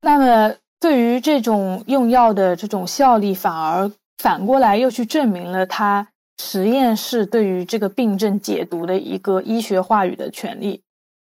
[0.02, 6.08] 那么对于这种用药的这种效力，反而反过来又去证明了他
[6.42, 10.82] 实验室对于这个病症解读的一个医学话语的权利。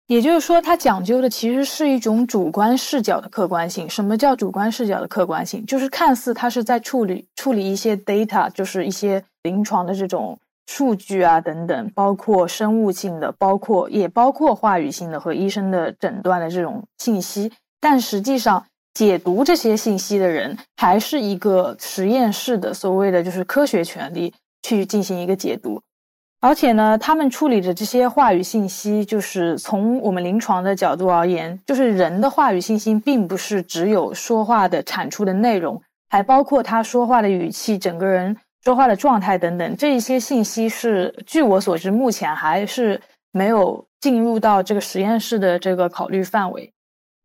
[0.07, 3.89] 也就是说，它讲究的其实是一种主观视角的客观性。
[3.89, 5.65] 什么叫主观视角的客观性？
[5.65, 10.37] 就是看似它是在处理处理一些 data，就是一些临床的这种。
[10.69, 17.49] 数据啊，等等，包括生物性的，包括也包括话语性的和医生的诊断的这种信息，
[17.79, 25.81] 但实际上解读这些信息的人还是一个实验室的所谓的就是科学权利去进行一个解读，
[26.39, 38.37] 而且呢，他们处理的这些话语信息，就是从我们临床的角度而言，就是人的话语信息并不是只有说话的产出的内容，还包括他说话的语气，整个人。
[38.63, 42.99] 说话的状态等等，这一些信息是据我所知，目前还是
[43.31, 46.69] 没有进入到这个实验室的这个考虑范围。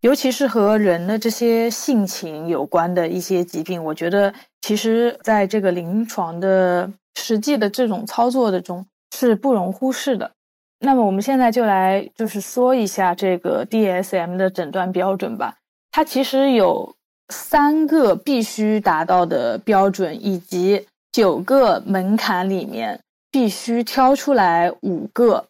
[0.03, 10.33] 尤其是和人的这些性情有关的一些疾病，我觉得其实在这个临床的实际的这种操作的中是不容忽视的。
[10.81, 15.55] 那么我们现在就来就是说一下这个 DSM 的诊断标准吧。
[15.93, 16.97] 它其实有
[17.29, 20.87] 三个必须达到的标准，以及。
[21.13, 22.99] 九个门槛里面
[23.31, 25.45] 必须挑出来五个，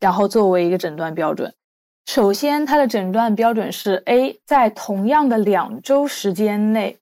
[0.00, 1.52] 然后作为一个诊断标准。
[2.06, 6.96] 首先，它的诊断标准是：A，在同样的两周时间内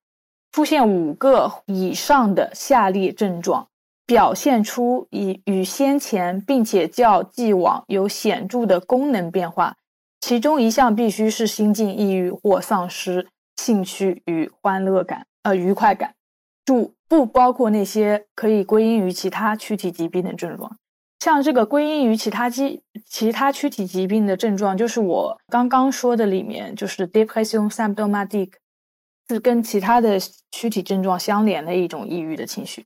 [0.51, 3.69] 出现五个以上的下列症状，
[4.11, 9.77] 表现出以与先前并且较既往有显著的功能变化，
[10.21, 16.17] 其中一项必须是心境抑郁或丧失兴趣与欢乐感，呃，愉快感。
[16.65, 16.95] 注。
[17.09, 20.77] 不包括那些可以归因于其他躯体疾病的症状，
[21.19, 28.51] 像这个归因于其他疾其他躯体疾病的症状，就是我刚刚说的里面，就是 depression symptomatic，
[29.29, 30.21] 是跟其他的
[30.53, 32.85] 躯体症状相连的一种抑郁的情绪。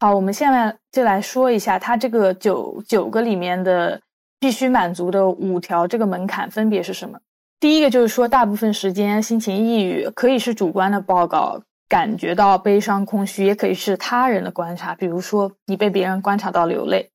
[0.00, 4.00] 好，我们现在就来说一下它这个九九个里面的
[4.38, 7.18] 必须满足的五条这个门槛分别是什么。
[7.60, 11.62] 第一个就是说，大部分时间心情抑郁可以是主观的报告。
[11.86, 17.10] 感觉到悲伤、空虚，也可以是他人的观察，比如说你被别人观察到流泪。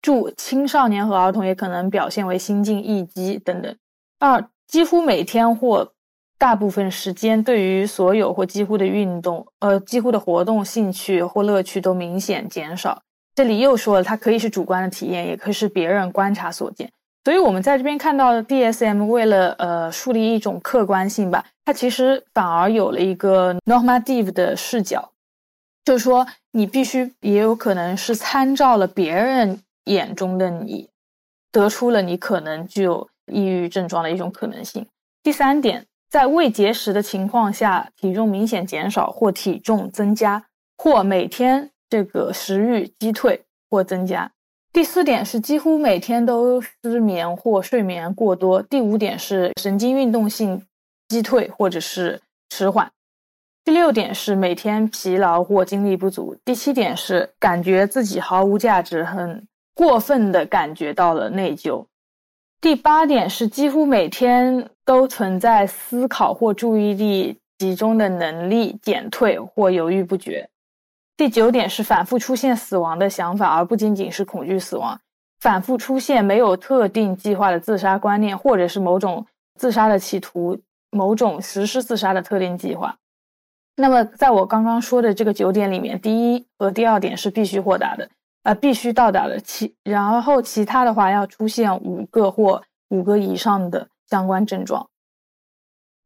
[0.00, 3.76] 注：青少年和儿童也可能表现为心境易激等等。
[4.18, 5.92] 二、几乎每天或
[6.40, 13.02] 大部分时间，对于所有或几乎的运动，呃，几乎的活动、兴趣或乐趣都明显减少。
[13.34, 16.90] 这里又说了，它可以是主观的体验，也可以是别人观察所见。
[17.26, 25.12] 所以，我们在这边看到的 DSM 为了呃树立一种客观性吧，它其实反而有了一个 normative 的视角，
[25.84, 30.88] 就是说你必须也有可能是参照了别人眼中的你，
[31.52, 34.86] 得出了你可能具有抑郁症状的一种可能性。
[35.22, 40.44] 第三点，在未节食的情况下，体重明显减少或体重增加，
[40.76, 44.32] 或每天这个食欲击退或增加。
[44.72, 48.60] 第四点是几乎每天都失眠或睡眠过多。
[48.60, 50.66] 第五点是神经运动性
[51.08, 52.90] 击退或者是迟缓。
[53.64, 56.36] 第六点是每天疲劳或精力不足。
[56.44, 61.86] 第七点是感觉自己毫无价值，很过分的感觉到了内疚。
[62.60, 70.50] 第八点是几乎每天都存在思考或注意力集中的能力减退或犹豫不决。
[71.16, 75.00] 第九点是反复出现死亡的想法，而不仅仅是恐惧死亡。
[75.38, 79.24] 反复出现没有特定计划的自杀观念，或者是某种
[79.54, 80.58] 自杀的企图，
[80.90, 82.96] 某种实施自杀的特定计划。
[83.76, 88.08] 那么，在我刚刚说的这个九点里面，第一和第二点是必须获达的，
[88.42, 89.38] 呃，必须到达的。
[89.38, 94.88] 其然后其他的话要出现五个或五个以上的相关症状。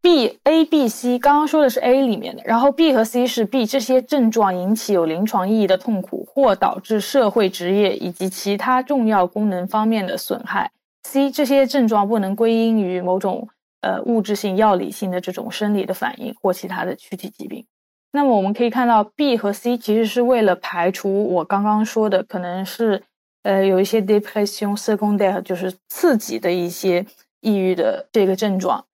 [0.02, 10.70] B、A、B、C，刚刚说的是 A 里面的，然后 B 和 C 是 B 这些症状引起有临床意义的痛苦，或导致社会、职业以及其他重要功能方面的损害。
[11.04, 13.48] C 这些症状不能归因于某种
[13.80, 17.64] 呃物质性、药理性的这种生理的反应或其他的躯体疾病。
[18.12, 23.02] 那么我们可以看到 B 和 C 其实是为了排除我刚刚说的可能是
[23.42, 27.06] 呃有一些 depression secondaire，就是刺激的一些
[27.44, 28.84] 抑郁的这个症状。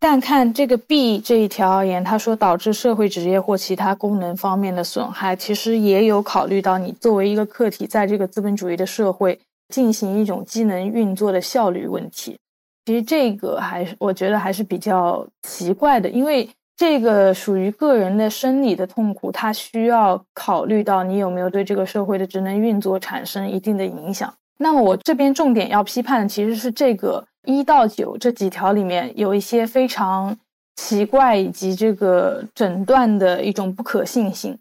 [0.00, 9.40] 但看这个 B 这一条而言，他说导致社会职业或其他功能方面的损害，其实也有考虑到你作为一个客体，在这个资本主义的社会
[9.74, 12.38] 进行一种机能运作的效率问题。
[12.86, 24.32] 其实这个还是我觉得还是比较奇怪的，因为这个属于个人的生理的痛苦，它需要考虑到你有没有对这个社会的职能运作产生一定的影响。
[24.58, 27.24] 那么我这边重点要批判的其实是这个。
[27.48, 30.36] 一到九这几条里面有一些非常
[30.76, 34.58] 奇怪，以及这个诊断的一种不可信性。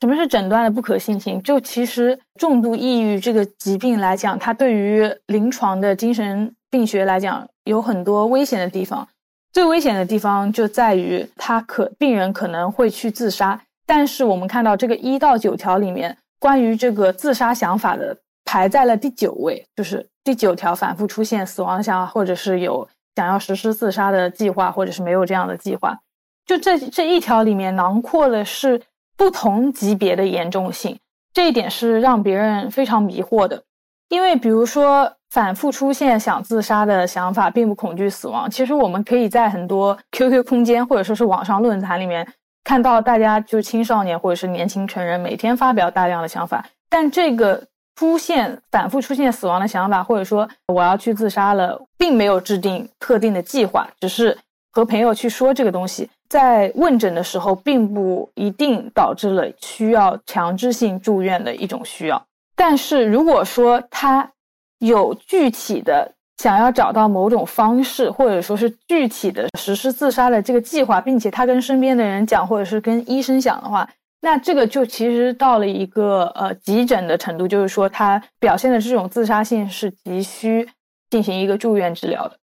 [0.00, 1.42] 什么是诊断的不可信性？
[1.42, 9.06] 就其实重度抑郁这个疾病来讲，它对于临床的精神病学来讲有很多危险的地方。
[9.52, 13.60] 最危险的地方就在于他可病人可能会去自杀。
[13.84, 18.16] 但是我们看到这个一到九条里面关于这个自杀想法的
[18.46, 20.08] 排在了第九位，就是。
[20.24, 25.98] 第九条反复出现死亡想，或者是有想要实施自杀的计划，或者是没有这样的计划。
[26.46, 28.80] 就这这一条里面囊括的是
[29.16, 30.98] 不同级别的严重性，
[31.32, 33.64] 这一点是让别人非常迷惑的。
[34.08, 38.48] 因为比如说反复出现想自杀的想法，并不恐惧死亡。
[38.48, 42.26] 其实我们可以在很多 QQ 空间或者说是网上论坛里面
[42.62, 47.64] 看到，大家就是青少年或者是年轻成人每天发表大量的想法，但这个。
[47.94, 54.36] 出现反复出现死亡的想法，或者说我要去自杀了，并没有制定特定的计划，只是
[54.70, 56.08] 和朋友去说这个东西。
[56.28, 62.20] 在问诊的时候，并不一定导致了需要强制性住院的一种需要。
[62.56, 64.30] 但是如果说他
[64.78, 73.88] 有具体的想要找到某种方式，或者说是具体的实施自杀的这个计划，并且他跟身边的人讲，或者是跟医生讲的话。
[74.24, 80.68] 那这个就其实到了一个呃急诊的程度，就是说他表现的这种自杀性是急需
[81.10, 82.38] 进行一个住院治疗的。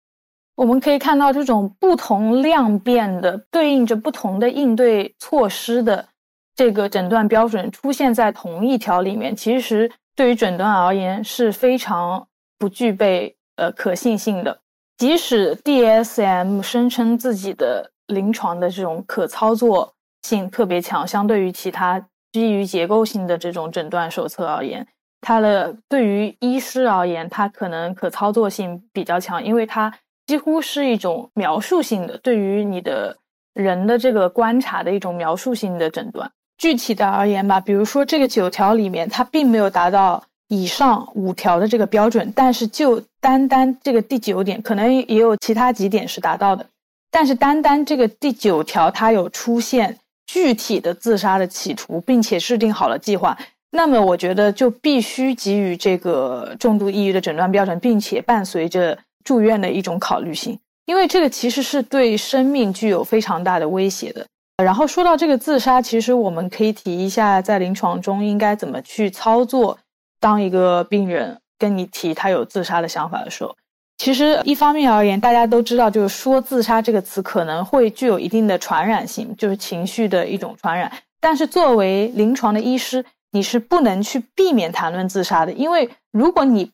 [0.56, 6.08] 我们可以看到，这种不同量变的对应着不同的应对措施的
[6.56, 14.60] 这个诊断标准出现在同一条里面，其实对于诊断而言是非常不具备呃可信性的。
[14.98, 19.94] 即使 DSM 声称自己的临床的这种可操作。
[20.28, 24.86] 性特别强，相对于其他基于结构性的这种诊断手册而言，
[25.22, 29.94] 它的对于医师而言，它可能可操作性比较强，因为它
[30.26, 33.16] 几乎是一种描述性的，对于你的
[33.54, 36.30] 人的这个观察的一种描述性的诊断。
[36.58, 46.66] 具体的而言吧，比如说这个九条里面，它并没有达到以上五条的这个标准，但是就单单这个第九点，可能也有其他几点是达到的，
[47.10, 49.98] 但是单单这个第九条，它有出现。
[50.28, 53.36] 具体的自杀的企图，并且制定好了计划，
[53.72, 64.26] 那么我觉得就必须给予这个重度抑郁的诊断标准，并且伴随着住院的一种考虑性，因为这个其实是对生命具有非常大的威胁的。
[64.64, 69.78] 然后说到这个自杀，其实我们可以提一下，在临床中应该怎么去操作。
[70.20, 73.56] 当一个病人跟你提他有自杀的想法的时候。
[73.98, 80.92] 其实，一方面而言，大家都知道，就是说自杀这个词可能会具有一定的传染性，就是情绪的一种传染。
[81.20, 86.72] 但是，作为临床的医师，你是不能去避免谈论自杀的，因为如果你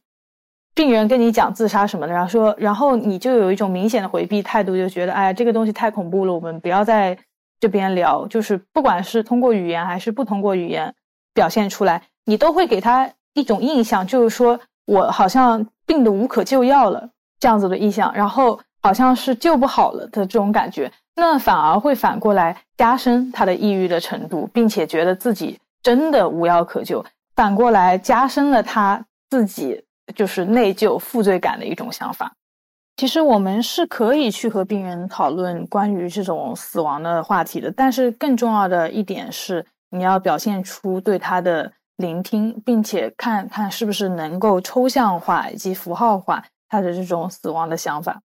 [0.76, 7.18] 病人跟你讲自杀什么的，然后说，然后你就有一种明显的回避态度，就觉得，哎呀，这个东西太恐怖了，我们不要在
[7.60, 8.28] 这边聊。
[8.28, 10.94] 就是不管是通过语言还是不通过语言
[11.34, 17.10] 表现出来，你都会给他一种印象，就是说我好像病得无可救药了
[17.44, 27.04] 这样子的意象，然后好像是救不好了的这种感觉，那反而会反过来加深他的抑郁的程度，并且觉得自己真的无药可救，
[27.36, 29.84] 反过来加深了他自己。
[30.14, 32.34] 就是内疚、负罪感的一种想法。
[32.98, 46.44] 其实我们是可以去和病人讨论关于这种死亡的话题的，但是更重要的一点是，你要表现出对他的聆听，并且看看是不是能够抽象化以及符号化
[46.74, 48.22] 他的这种死亡的想法。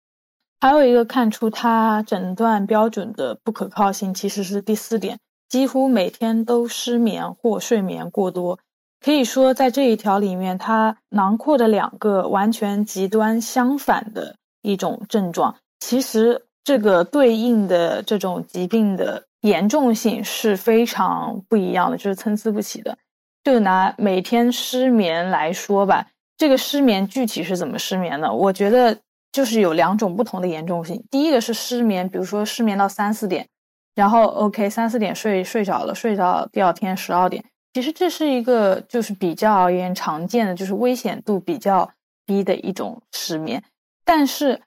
[0.61, 5.19] 还有一个看出他诊断标准的不可靠性，其实是第四点，
[5.49, 8.59] 几乎每天都失眠或睡眠过多。
[9.05, 22.97] 可以说，在这一条里面，它囊括的两个完全极端相反的一种症状，其实这个对应的这种疾病的严重性是非常不一样的，就是参差不齐的。
[23.43, 26.07] 就拿每天失眠来说吧，
[26.37, 28.33] 这个失眠具体是怎么失眠的？
[28.33, 28.99] 我觉得
[29.33, 31.05] 就是有两种不同的严重性。
[31.11, 33.47] 第一个是失眠，比如说失眠到三四点，
[33.95, 37.45] 然后 OK 三四点睡睡着了，睡到第二天十二点。
[37.73, 41.91] 其实这是一个就是比较而言常见的，就是危险度比较
[42.25, 43.63] 低的一种失眠。
[44.05, 44.61] 但是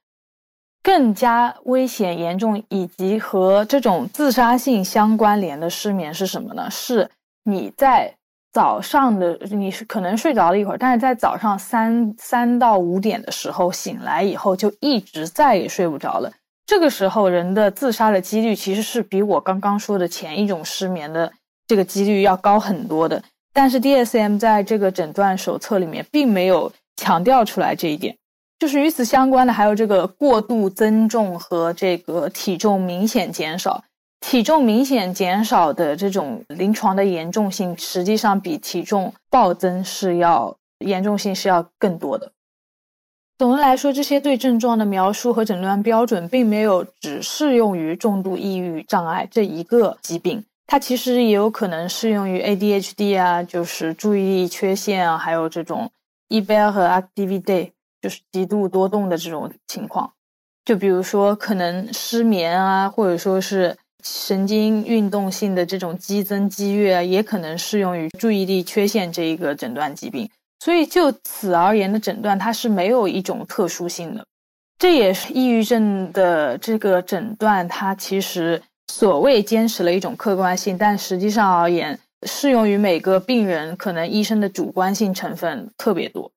[0.84, 6.70] 更加危险严重以及和这种自杀性相关联的失眠是什么呢？
[6.70, 7.10] 是
[7.44, 8.17] 你在
[8.58, 16.32] 早上的你是可能睡着了一会儿，但是在早上三三到五点的时候醒来以后，就一直再也睡不着了。
[16.66, 21.32] 这个时候人的自杀的几率其实是比我刚刚说的前一种失眠的。
[21.68, 23.22] 这个几率要高很多的，
[23.54, 28.18] 但是 DSM 在这个诊断手册里面并没有强调出来这一点。
[28.58, 33.84] 就是与此相关的还有这个过度增重和这个体重明显减少。
[34.20, 42.32] 体重明显减少的这种临床的严重性，实际上比体重暴增是要严重性是要更多的。
[43.38, 50.44] 总的来说，这些对症状的描述和诊断标准，并没有只适用于重度抑郁障碍这一个疾病。
[50.66, 55.92] 它其实也有可能适用于 ADHD 啊，就是注意力缺陷啊，还有这种
[56.30, 60.12] EBL 和 Activity，就是极度多动的这种情况。
[60.66, 70.30] 就比如说可能失眠啊，或者说是神经运动性的这种激增激越，也可能适用于注意力缺陷这一个诊断疾病。
[70.60, 74.26] 所以就此而言的诊断，它是没有一种特殊性的。
[74.80, 78.62] 这也是抑郁症的这个诊断，它其实。
[78.90, 86.32] 所谓坚持了一种客观性，但实际上而言，适用于每个病人，可能医生的主观性成分特别多。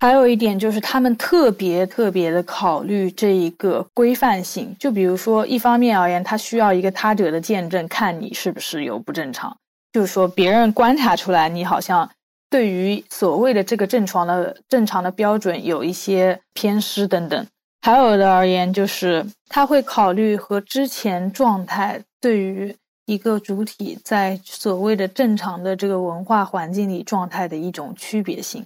[0.00, 4.74] 还有一点就是，他们特别特别的考虑这一个规范性。
[4.80, 9.54] 就比如说，一方面而言，他需要一个他者的见证，看你是不是有不正常，
[9.92, 12.08] 就是说别人观察出来你好像
[12.48, 17.46] 对于所谓的这个正常的正常的标准有一些偏失等等。
[17.82, 22.74] 还有的而言，就是他会考虑和之前状态对于
[23.04, 28.64] 一个主体在所谓的正常的这个文化环境里状态的一种区别性。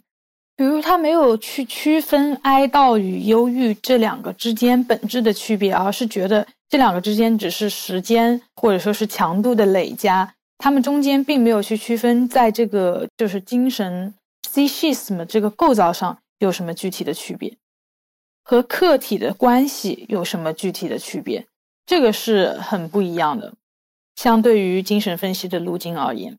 [0.57, 17.57] 比如，他没有去区分哀悼与忧郁这两个之间本质的区别，而是觉得这两个之间只是时间或者说是强度的累加，他们中间并没有去区分在这个就是精神 s c h i s m 这个构造上有什么具体的区别。
[18.45, 21.47] 和客体的关系有什么具体的区别？
[21.87, 23.55] 这个是很不一样的。
[24.17, 26.39] 相对于精神分析的路径而言，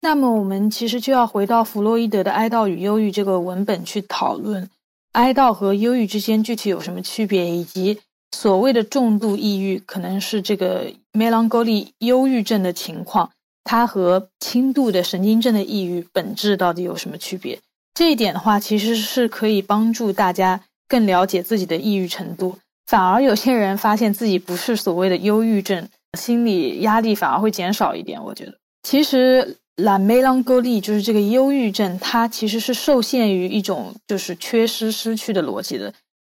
[0.00, 4.68] 那么我们其实就要回到弗洛伊德的《哀悼与忧郁》这个文本去讨论，
[5.12, 7.98] 哀悼和忧郁之间具体有什么区别，以及
[8.32, 13.30] 所谓的重度抑郁可能是这个 melancholy 忧郁症的情况，
[13.64, 17.58] 它和轻度的神经症的抑郁本质到底有什么区别？
[17.94, 20.62] 这一点的话，其实是可以帮助大家。
[20.90, 25.88] 更了解自己的抑郁程度，反而有些人发现自己不是所谓的忧郁症，
[26.18, 28.20] 心理压力反而会减少一点。
[28.20, 35.92] 我觉得，其实 la melancholy 就是这个忧郁症，它其实是受限于一种就是缺失、失去的逻辑的。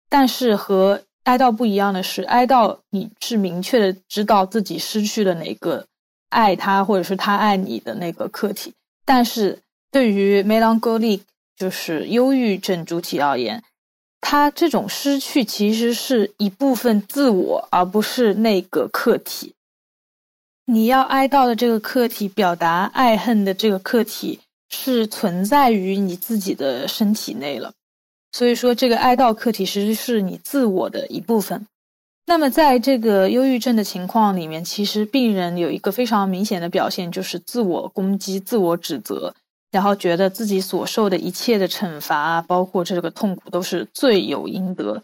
[0.09, 5.87] 但是和哀悼不一样的是，哀悼你是明确的知道自己失去了哪个
[6.29, 8.73] 爱他或者是他爱你的那个客体，
[9.05, 11.21] 但是对于 melancholy
[11.57, 13.63] 就是忧郁症主体而言。
[14.21, 19.54] 他这种失去其实是一部分自我，而不是那个客体。
[20.67, 24.41] 你要哀悼的这个客体，表达爱恨的这个客体，
[24.71, 27.73] 是存在于你自己的身体内了。
[28.33, 31.67] 所以说，这个哀悼客体其实是你自我的一部分。
[32.27, 39.35] 那么，在这个忧郁症的情况里面，其实病人有一个非常明显的表现，就是自我攻击、自我指责，
[39.71, 45.03] 然后觉得自己所受的一切的惩罚，包括这个痛苦，都是罪有应得。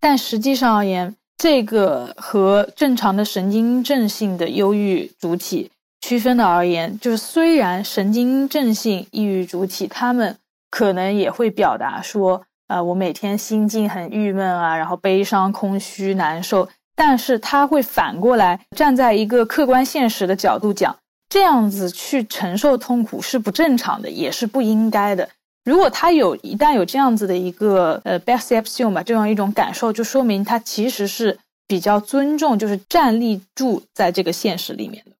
[0.00, 5.70] 但实际上而言，这个和正常的神经症性的忧郁主体
[6.00, 10.36] 区分的而言，就是虽然神经症性抑郁主体他们
[10.70, 12.42] 可能也会表达说。
[12.66, 16.66] 呃，我每天心境很郁闷啊，然后悲伤、空虚、难受。
[16.96, 20.96] 但是他会反过来站在一个客观现实的角度讲，
[21.28, 25.28] 这样子去承受痛苦是不正常的，也是不应该的。
[25.64, 35.12] 如果他有一旦有这样子的一个呃 best a p s i o n 吧，这样一种感受，就说明他其实是比较尊重，就是站立住在这个现实里面的。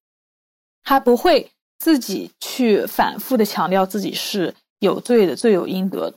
[0.82, 6.12] 他不会自己去反复的强调自己是有罪的、罪有应得。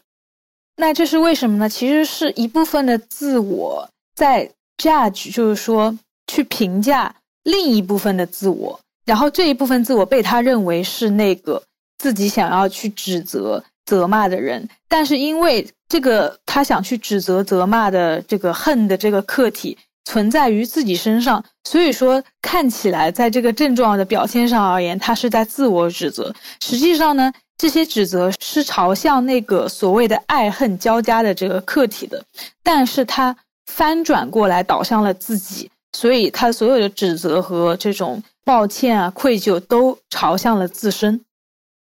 [0.76, 1.70] 那这是为什么呢？
[1.70, 5.98] 其实是一部分的自我在 judge，就是说
[6.28, 11.64] 去评价另一部分的自我，然后这一部分自我被他认为是那个
[11.98, 19.76] 自己想要去指责、责骂的人，但是因为这个他想去指责、责骂的这个恨的这个客体
[20.06, 26.32] 存在于自己身上，所以说看起来在这个症状的表现上而言，他是在自我指责，
[26.62, 27.34] 实际上呢。
[27.60, 32.24] 这些指责是朝向那个所谓的爱恨交加的这个客体的，
[32.62, 33.36] 但是他
[33.66, 35.68] 翻转过来导向了自己，
[35.98, 41.20] 所以他所有的指责和这种抱歉啊、愧疚都朝向了自身。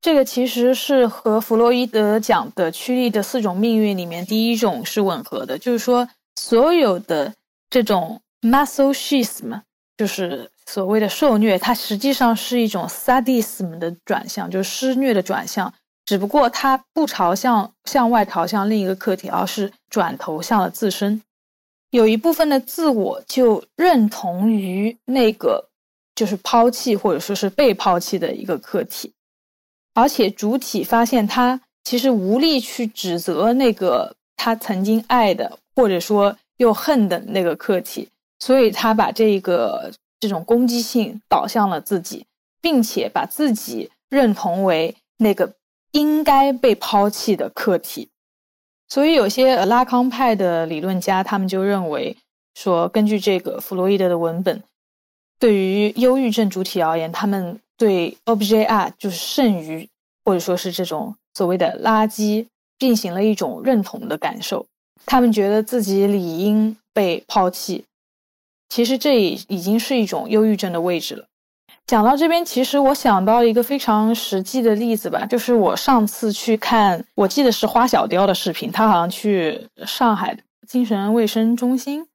[0.03, 7.33] 这个其实是和弗洛伊德讲的趋利的四种命运里面第一种是吻合的，就是说所有的
[7.71, 9.63] 这种 masochism，
[9.97, 10.51] 就是。
[10.65, 15.75] 所谓的受虐，它实际上是一种 sadism 的转向，就是施虐的转向。
[16.07, 21.21] 只不过它不朝向向外朝向另一个客体，而是转头向了自身。
[21.91, 25.69] 有一部分的自我就认同于那个
[26.15, 29.13] 就是抛弃或者说是被抛弃的一个客体，
[29.95, 39.93] 而且主体发现他其实无力去指责那个他曾经爱的或者说又恨的那个客体，所以他把这个。
[40.23, 42.25] 这种攻击性导向了自己，
[42.61, 45.55] 并且把自己认同为那个
[45.91, 48.09] 应该被抛弃的客体，
[48.89, 52.17] 所以有些拉康派的理论家，他们就认为
[52.55, 54.63] 说，根据这个弗洛伊德的文本，
[55.41, 59.89] 对于忧郁症主体而言，他们对 OBJR 就是剩余
[60.25, 62.47] 或者说是这种所谓的垃圾
[62.79, 64.65] 进行了一种认同的感受，
[65.05, 67.85] 他们觉得自己理应被抛弃。
[68.69, 71.25] 其实这已已经是一种忧郁症的位置了。
[71.89, 82.07] 讲到这边，其实我想到一个非常实际的例子吧，就是我上次去看，我记得是花小雕的视频，他好像去上海精神卫生中心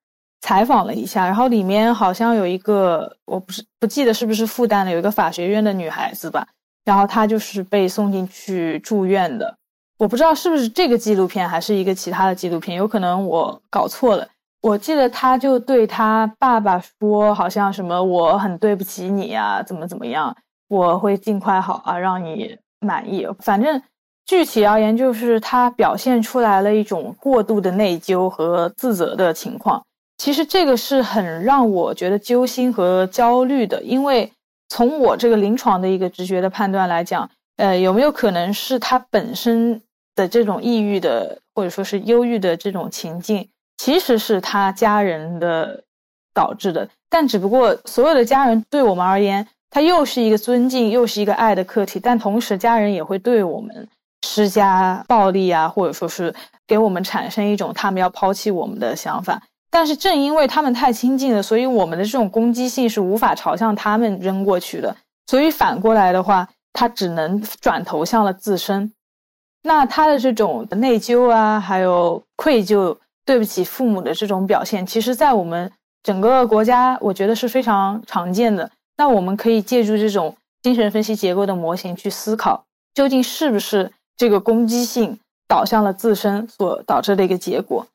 [0.47, 6.47] 采访了一下，然后里面好像有一个，我不是不记得是不是复旦的，有一个法学院的女孩子吧，
[6.85, 9.53] 然后她就是被送进去住院的，
[9.97, 14.25] 我不知道是不是这个纪录片，还是一个其他的纪录片，有可能我搞错了。
[14.61, 20.33] 我记得他就对他爸爸说，好像什么我很对不起你呀，怎么怎么样，
[20.69, 23.27] 我会尽快好啊，让你满意。
[23.39, 23.81] 反正
[24.25, 29.83] 具体而言，就是他表现出来了一种过度的内疚和自责的情况。
[30.18, 34.32] 其实这个是很让我觉得揪心和焦虑的，因为
[34.70, 39.82] 从我这个临床的一个直觉的判断来讲，呃，有没有可能是他本身
[40.15, 43.47] 的这种抑郁的或者说是忧郁的这种情境？
[43.78, 45.84] 其实是他家人的
[46.34, 53.88] 导致的，但只不过所有的家人对我们而言，他又是一个尊敬，又是一个爱的客体，但同时家人也会对我们
[54.26, 56.34] 施加暴力啊，或者说是
[56.65, 59.43] 给我们产生一种他们要抛弃我们的想法。
[59.70, 64.95] 但是正因为他们太亲近了，所以我们的这种攻击性是无法朝向他们扔过去的，
[65.28, 68.93] 所以反过来的话，他只能转头向了自身。
[69.63, 72.97] 那他的这种内疚啊，还有愧疚。
[73.28, 75.70] 对不起父母的这种表现，其实，在我们
[76.01, 78.72] 整个国家，我觉得是非常常见的。
[78.95, 82.63] 那我们可以借助这种精神分析结构的模型去思考，
[82.93, 87.86] 究竟是不是这个攻击性导向了自身所导致的一个结果。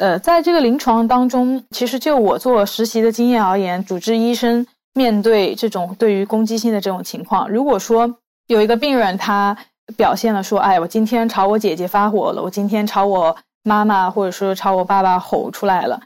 [0.00, 9.56] 呃，在这个临床当中，其实就我做实习的经验而言，主治医生面对这种对于攻击性的这种情况，如果说有一个病人他
[9.96, 13.36] 表现了说，哎，我今天朝我姐姐发火了，我今天朝我。
[13.62, 16.00] 妈妈或者说朝我爸爸吼出来了，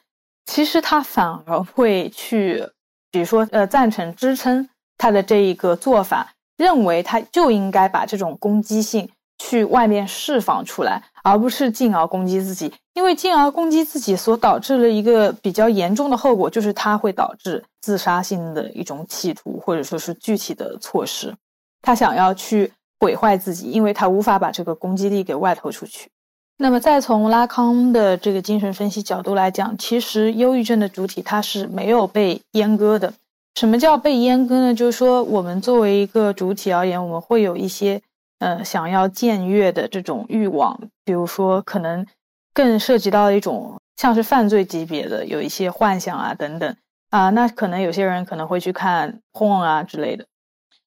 [0.45, 2.69] 其实他反而会去，
[3.13, 4.69] 比如说呃赞成支撑
[4.99, 12.73] 他的这一个做法，认为他就应该把这种攻击性去外面释放出来，而不是进而攻击自己。
[12.95, 21.35] 因为进而攻击自己所导致的一个比较严重的后果，就是它会导致自杀性的一种企图，或者说是具体的措施。
[21.83, 26.09] 他想要去毁坏自己，因为他无法把这个攻击力给外透出去。
[26.57, 33.13] 那么，再从拉康的这个精神分析角度来讲，其实忧郁症的主体它是没有被阉割的。
[33.57, 34.75] 什么叫被阉割呢？
[34.75, 38.01] 就是说，我们作为一个主体而言，我们会有一些
[38.45, 42.07] 呃想要僭越的这种欲望，比如说可能
[42.53, 46.77] 更涉及到一种像是犯罪级别的，有一些幻想啊等等
[47.11, 47.31] 啊。
[47.31, 50.27] 那可能有些人可能会去看 porn 啊之类的。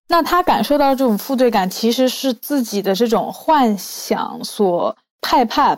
[0.07, 4.95] 那他感受到这种负罪感，其实是自己的这种幻想所。
[5.29, 5.77] 害怕，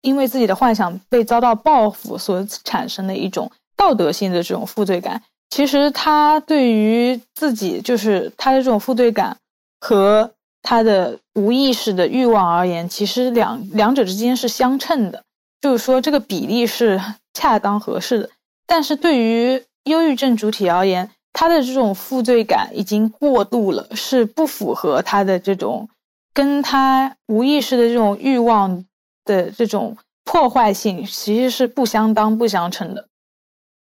[0.00, 5.22] 因为自己的幻想被遭到报复所产生的一种道德性的这种负罪感。
[5.50, 9.36] 其实他对于自己，就是他的这种负罪感
[9.80, 10.32] 和
[10.66, 15.22] 他的无意识的欲望而言，其实两两者之间是相称的，
[15.60, 17.00] 就是说这个比例是
[17.32, 18.30] 恰当合适的。
[18.66, 25.88] 但是对于忧郁症主体而言，他的这种负罪感已经过度了，是不符合他的这种。
[26.34, 28.84] 跟他无意识的这种欲望
[29.24, 33.06] 的这种破坏性，其实是不相当、不相称的，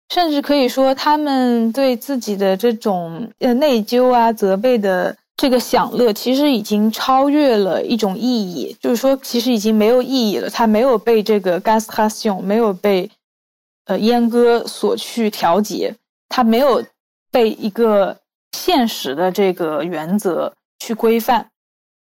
[0.09, 10.51] 甚至可以说，他们对自己的这种呃内疚啊、责备的这个享乐，其实已经超越了一种意义，就是说，其实已经没有意义了。
[10.51, 13.09] 它没有被这个 gastation 没有被
[13.85, 15.95] 呃阉割所去调节，
[16.29, 16.85] 它没有
[17.31, 18.19] 被一个
[18.51, 21.49] 现实的这个原则去规范。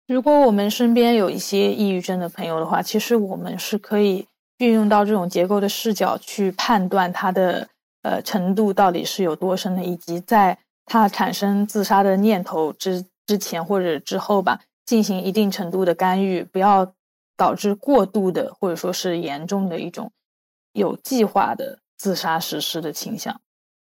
[0.08, 4.26] 如果我们身边有一些抑郁症的朋友的话，其实我们是可以
[4.60, 7.68] 运用到这种结构的视角去判断他的
[8.04, 10.58] 呃程度到底是有多深的，以及在
[10.90, 16.94] 他产生自杀的念头之之前或者之后吧，进行一定程度的干预，不要
[17.38, 20.12] 导致过度的或者说是严重的一种
[20.74, 23.40] 有计划的自杀实施的倾向。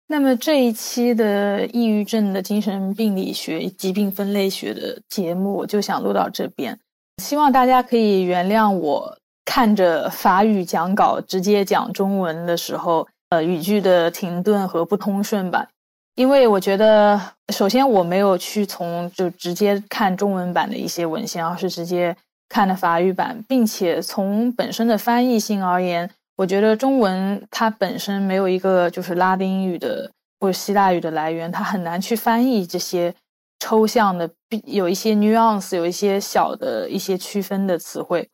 [0.06, 6.78] 那么这一期的抑郁症的精神病理学、疾病分类学的节目，我就想录到这边。
[7.22, 15.68] 希望大家可以原谅我看着法语讲稿直接讲中文的时候，呃，语句的停顿和不通顺吧。
[16.14, 17.18] 因为我觉得，
[17.52, 22.14] 首先我没有去从就直接看中文版的一些文献，而是直接
[22.48, 26.10] 看的法语版，并且从本身的翻译性而言。
[26.36, 30.10] 我觉得中文它本身没有一个就是拉丁语的
[30.40, 33.14] 或者希腊语的来源，它很难去翻译这些
[33.60, 34.28] 抽象的，
[34.64, 38.28] 有一些 nuance，有一些小的一些区分的词汇，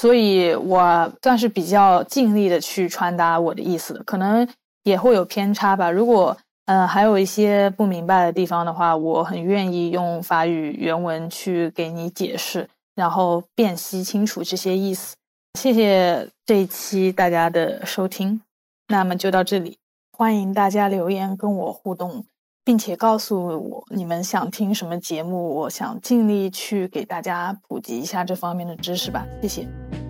[0.00, 4.48] 所以我算是比较尽力的去传达我的意思，可能
[4.84, 5.90] 也会有偏差吧。
[5.90, 6.36] 如果
[6.66, 15.16] 呃还有一些不明白的地方的话，我很愿意用法语原文去给你解释，然后辨析清楚这些意思。
[15.58, 18.40] 谢谢这一期大家的收听，
[18.88, 19.76] 那么就到这里。
[20.16, 22.24] 欢迎大家留言跟我互动，
[22.64, 29.26] 并且告诉我你们想听什么节目，我想尽力去给大家普及一下这方面的知识吧。
[29.42, 30.01] 谢谢。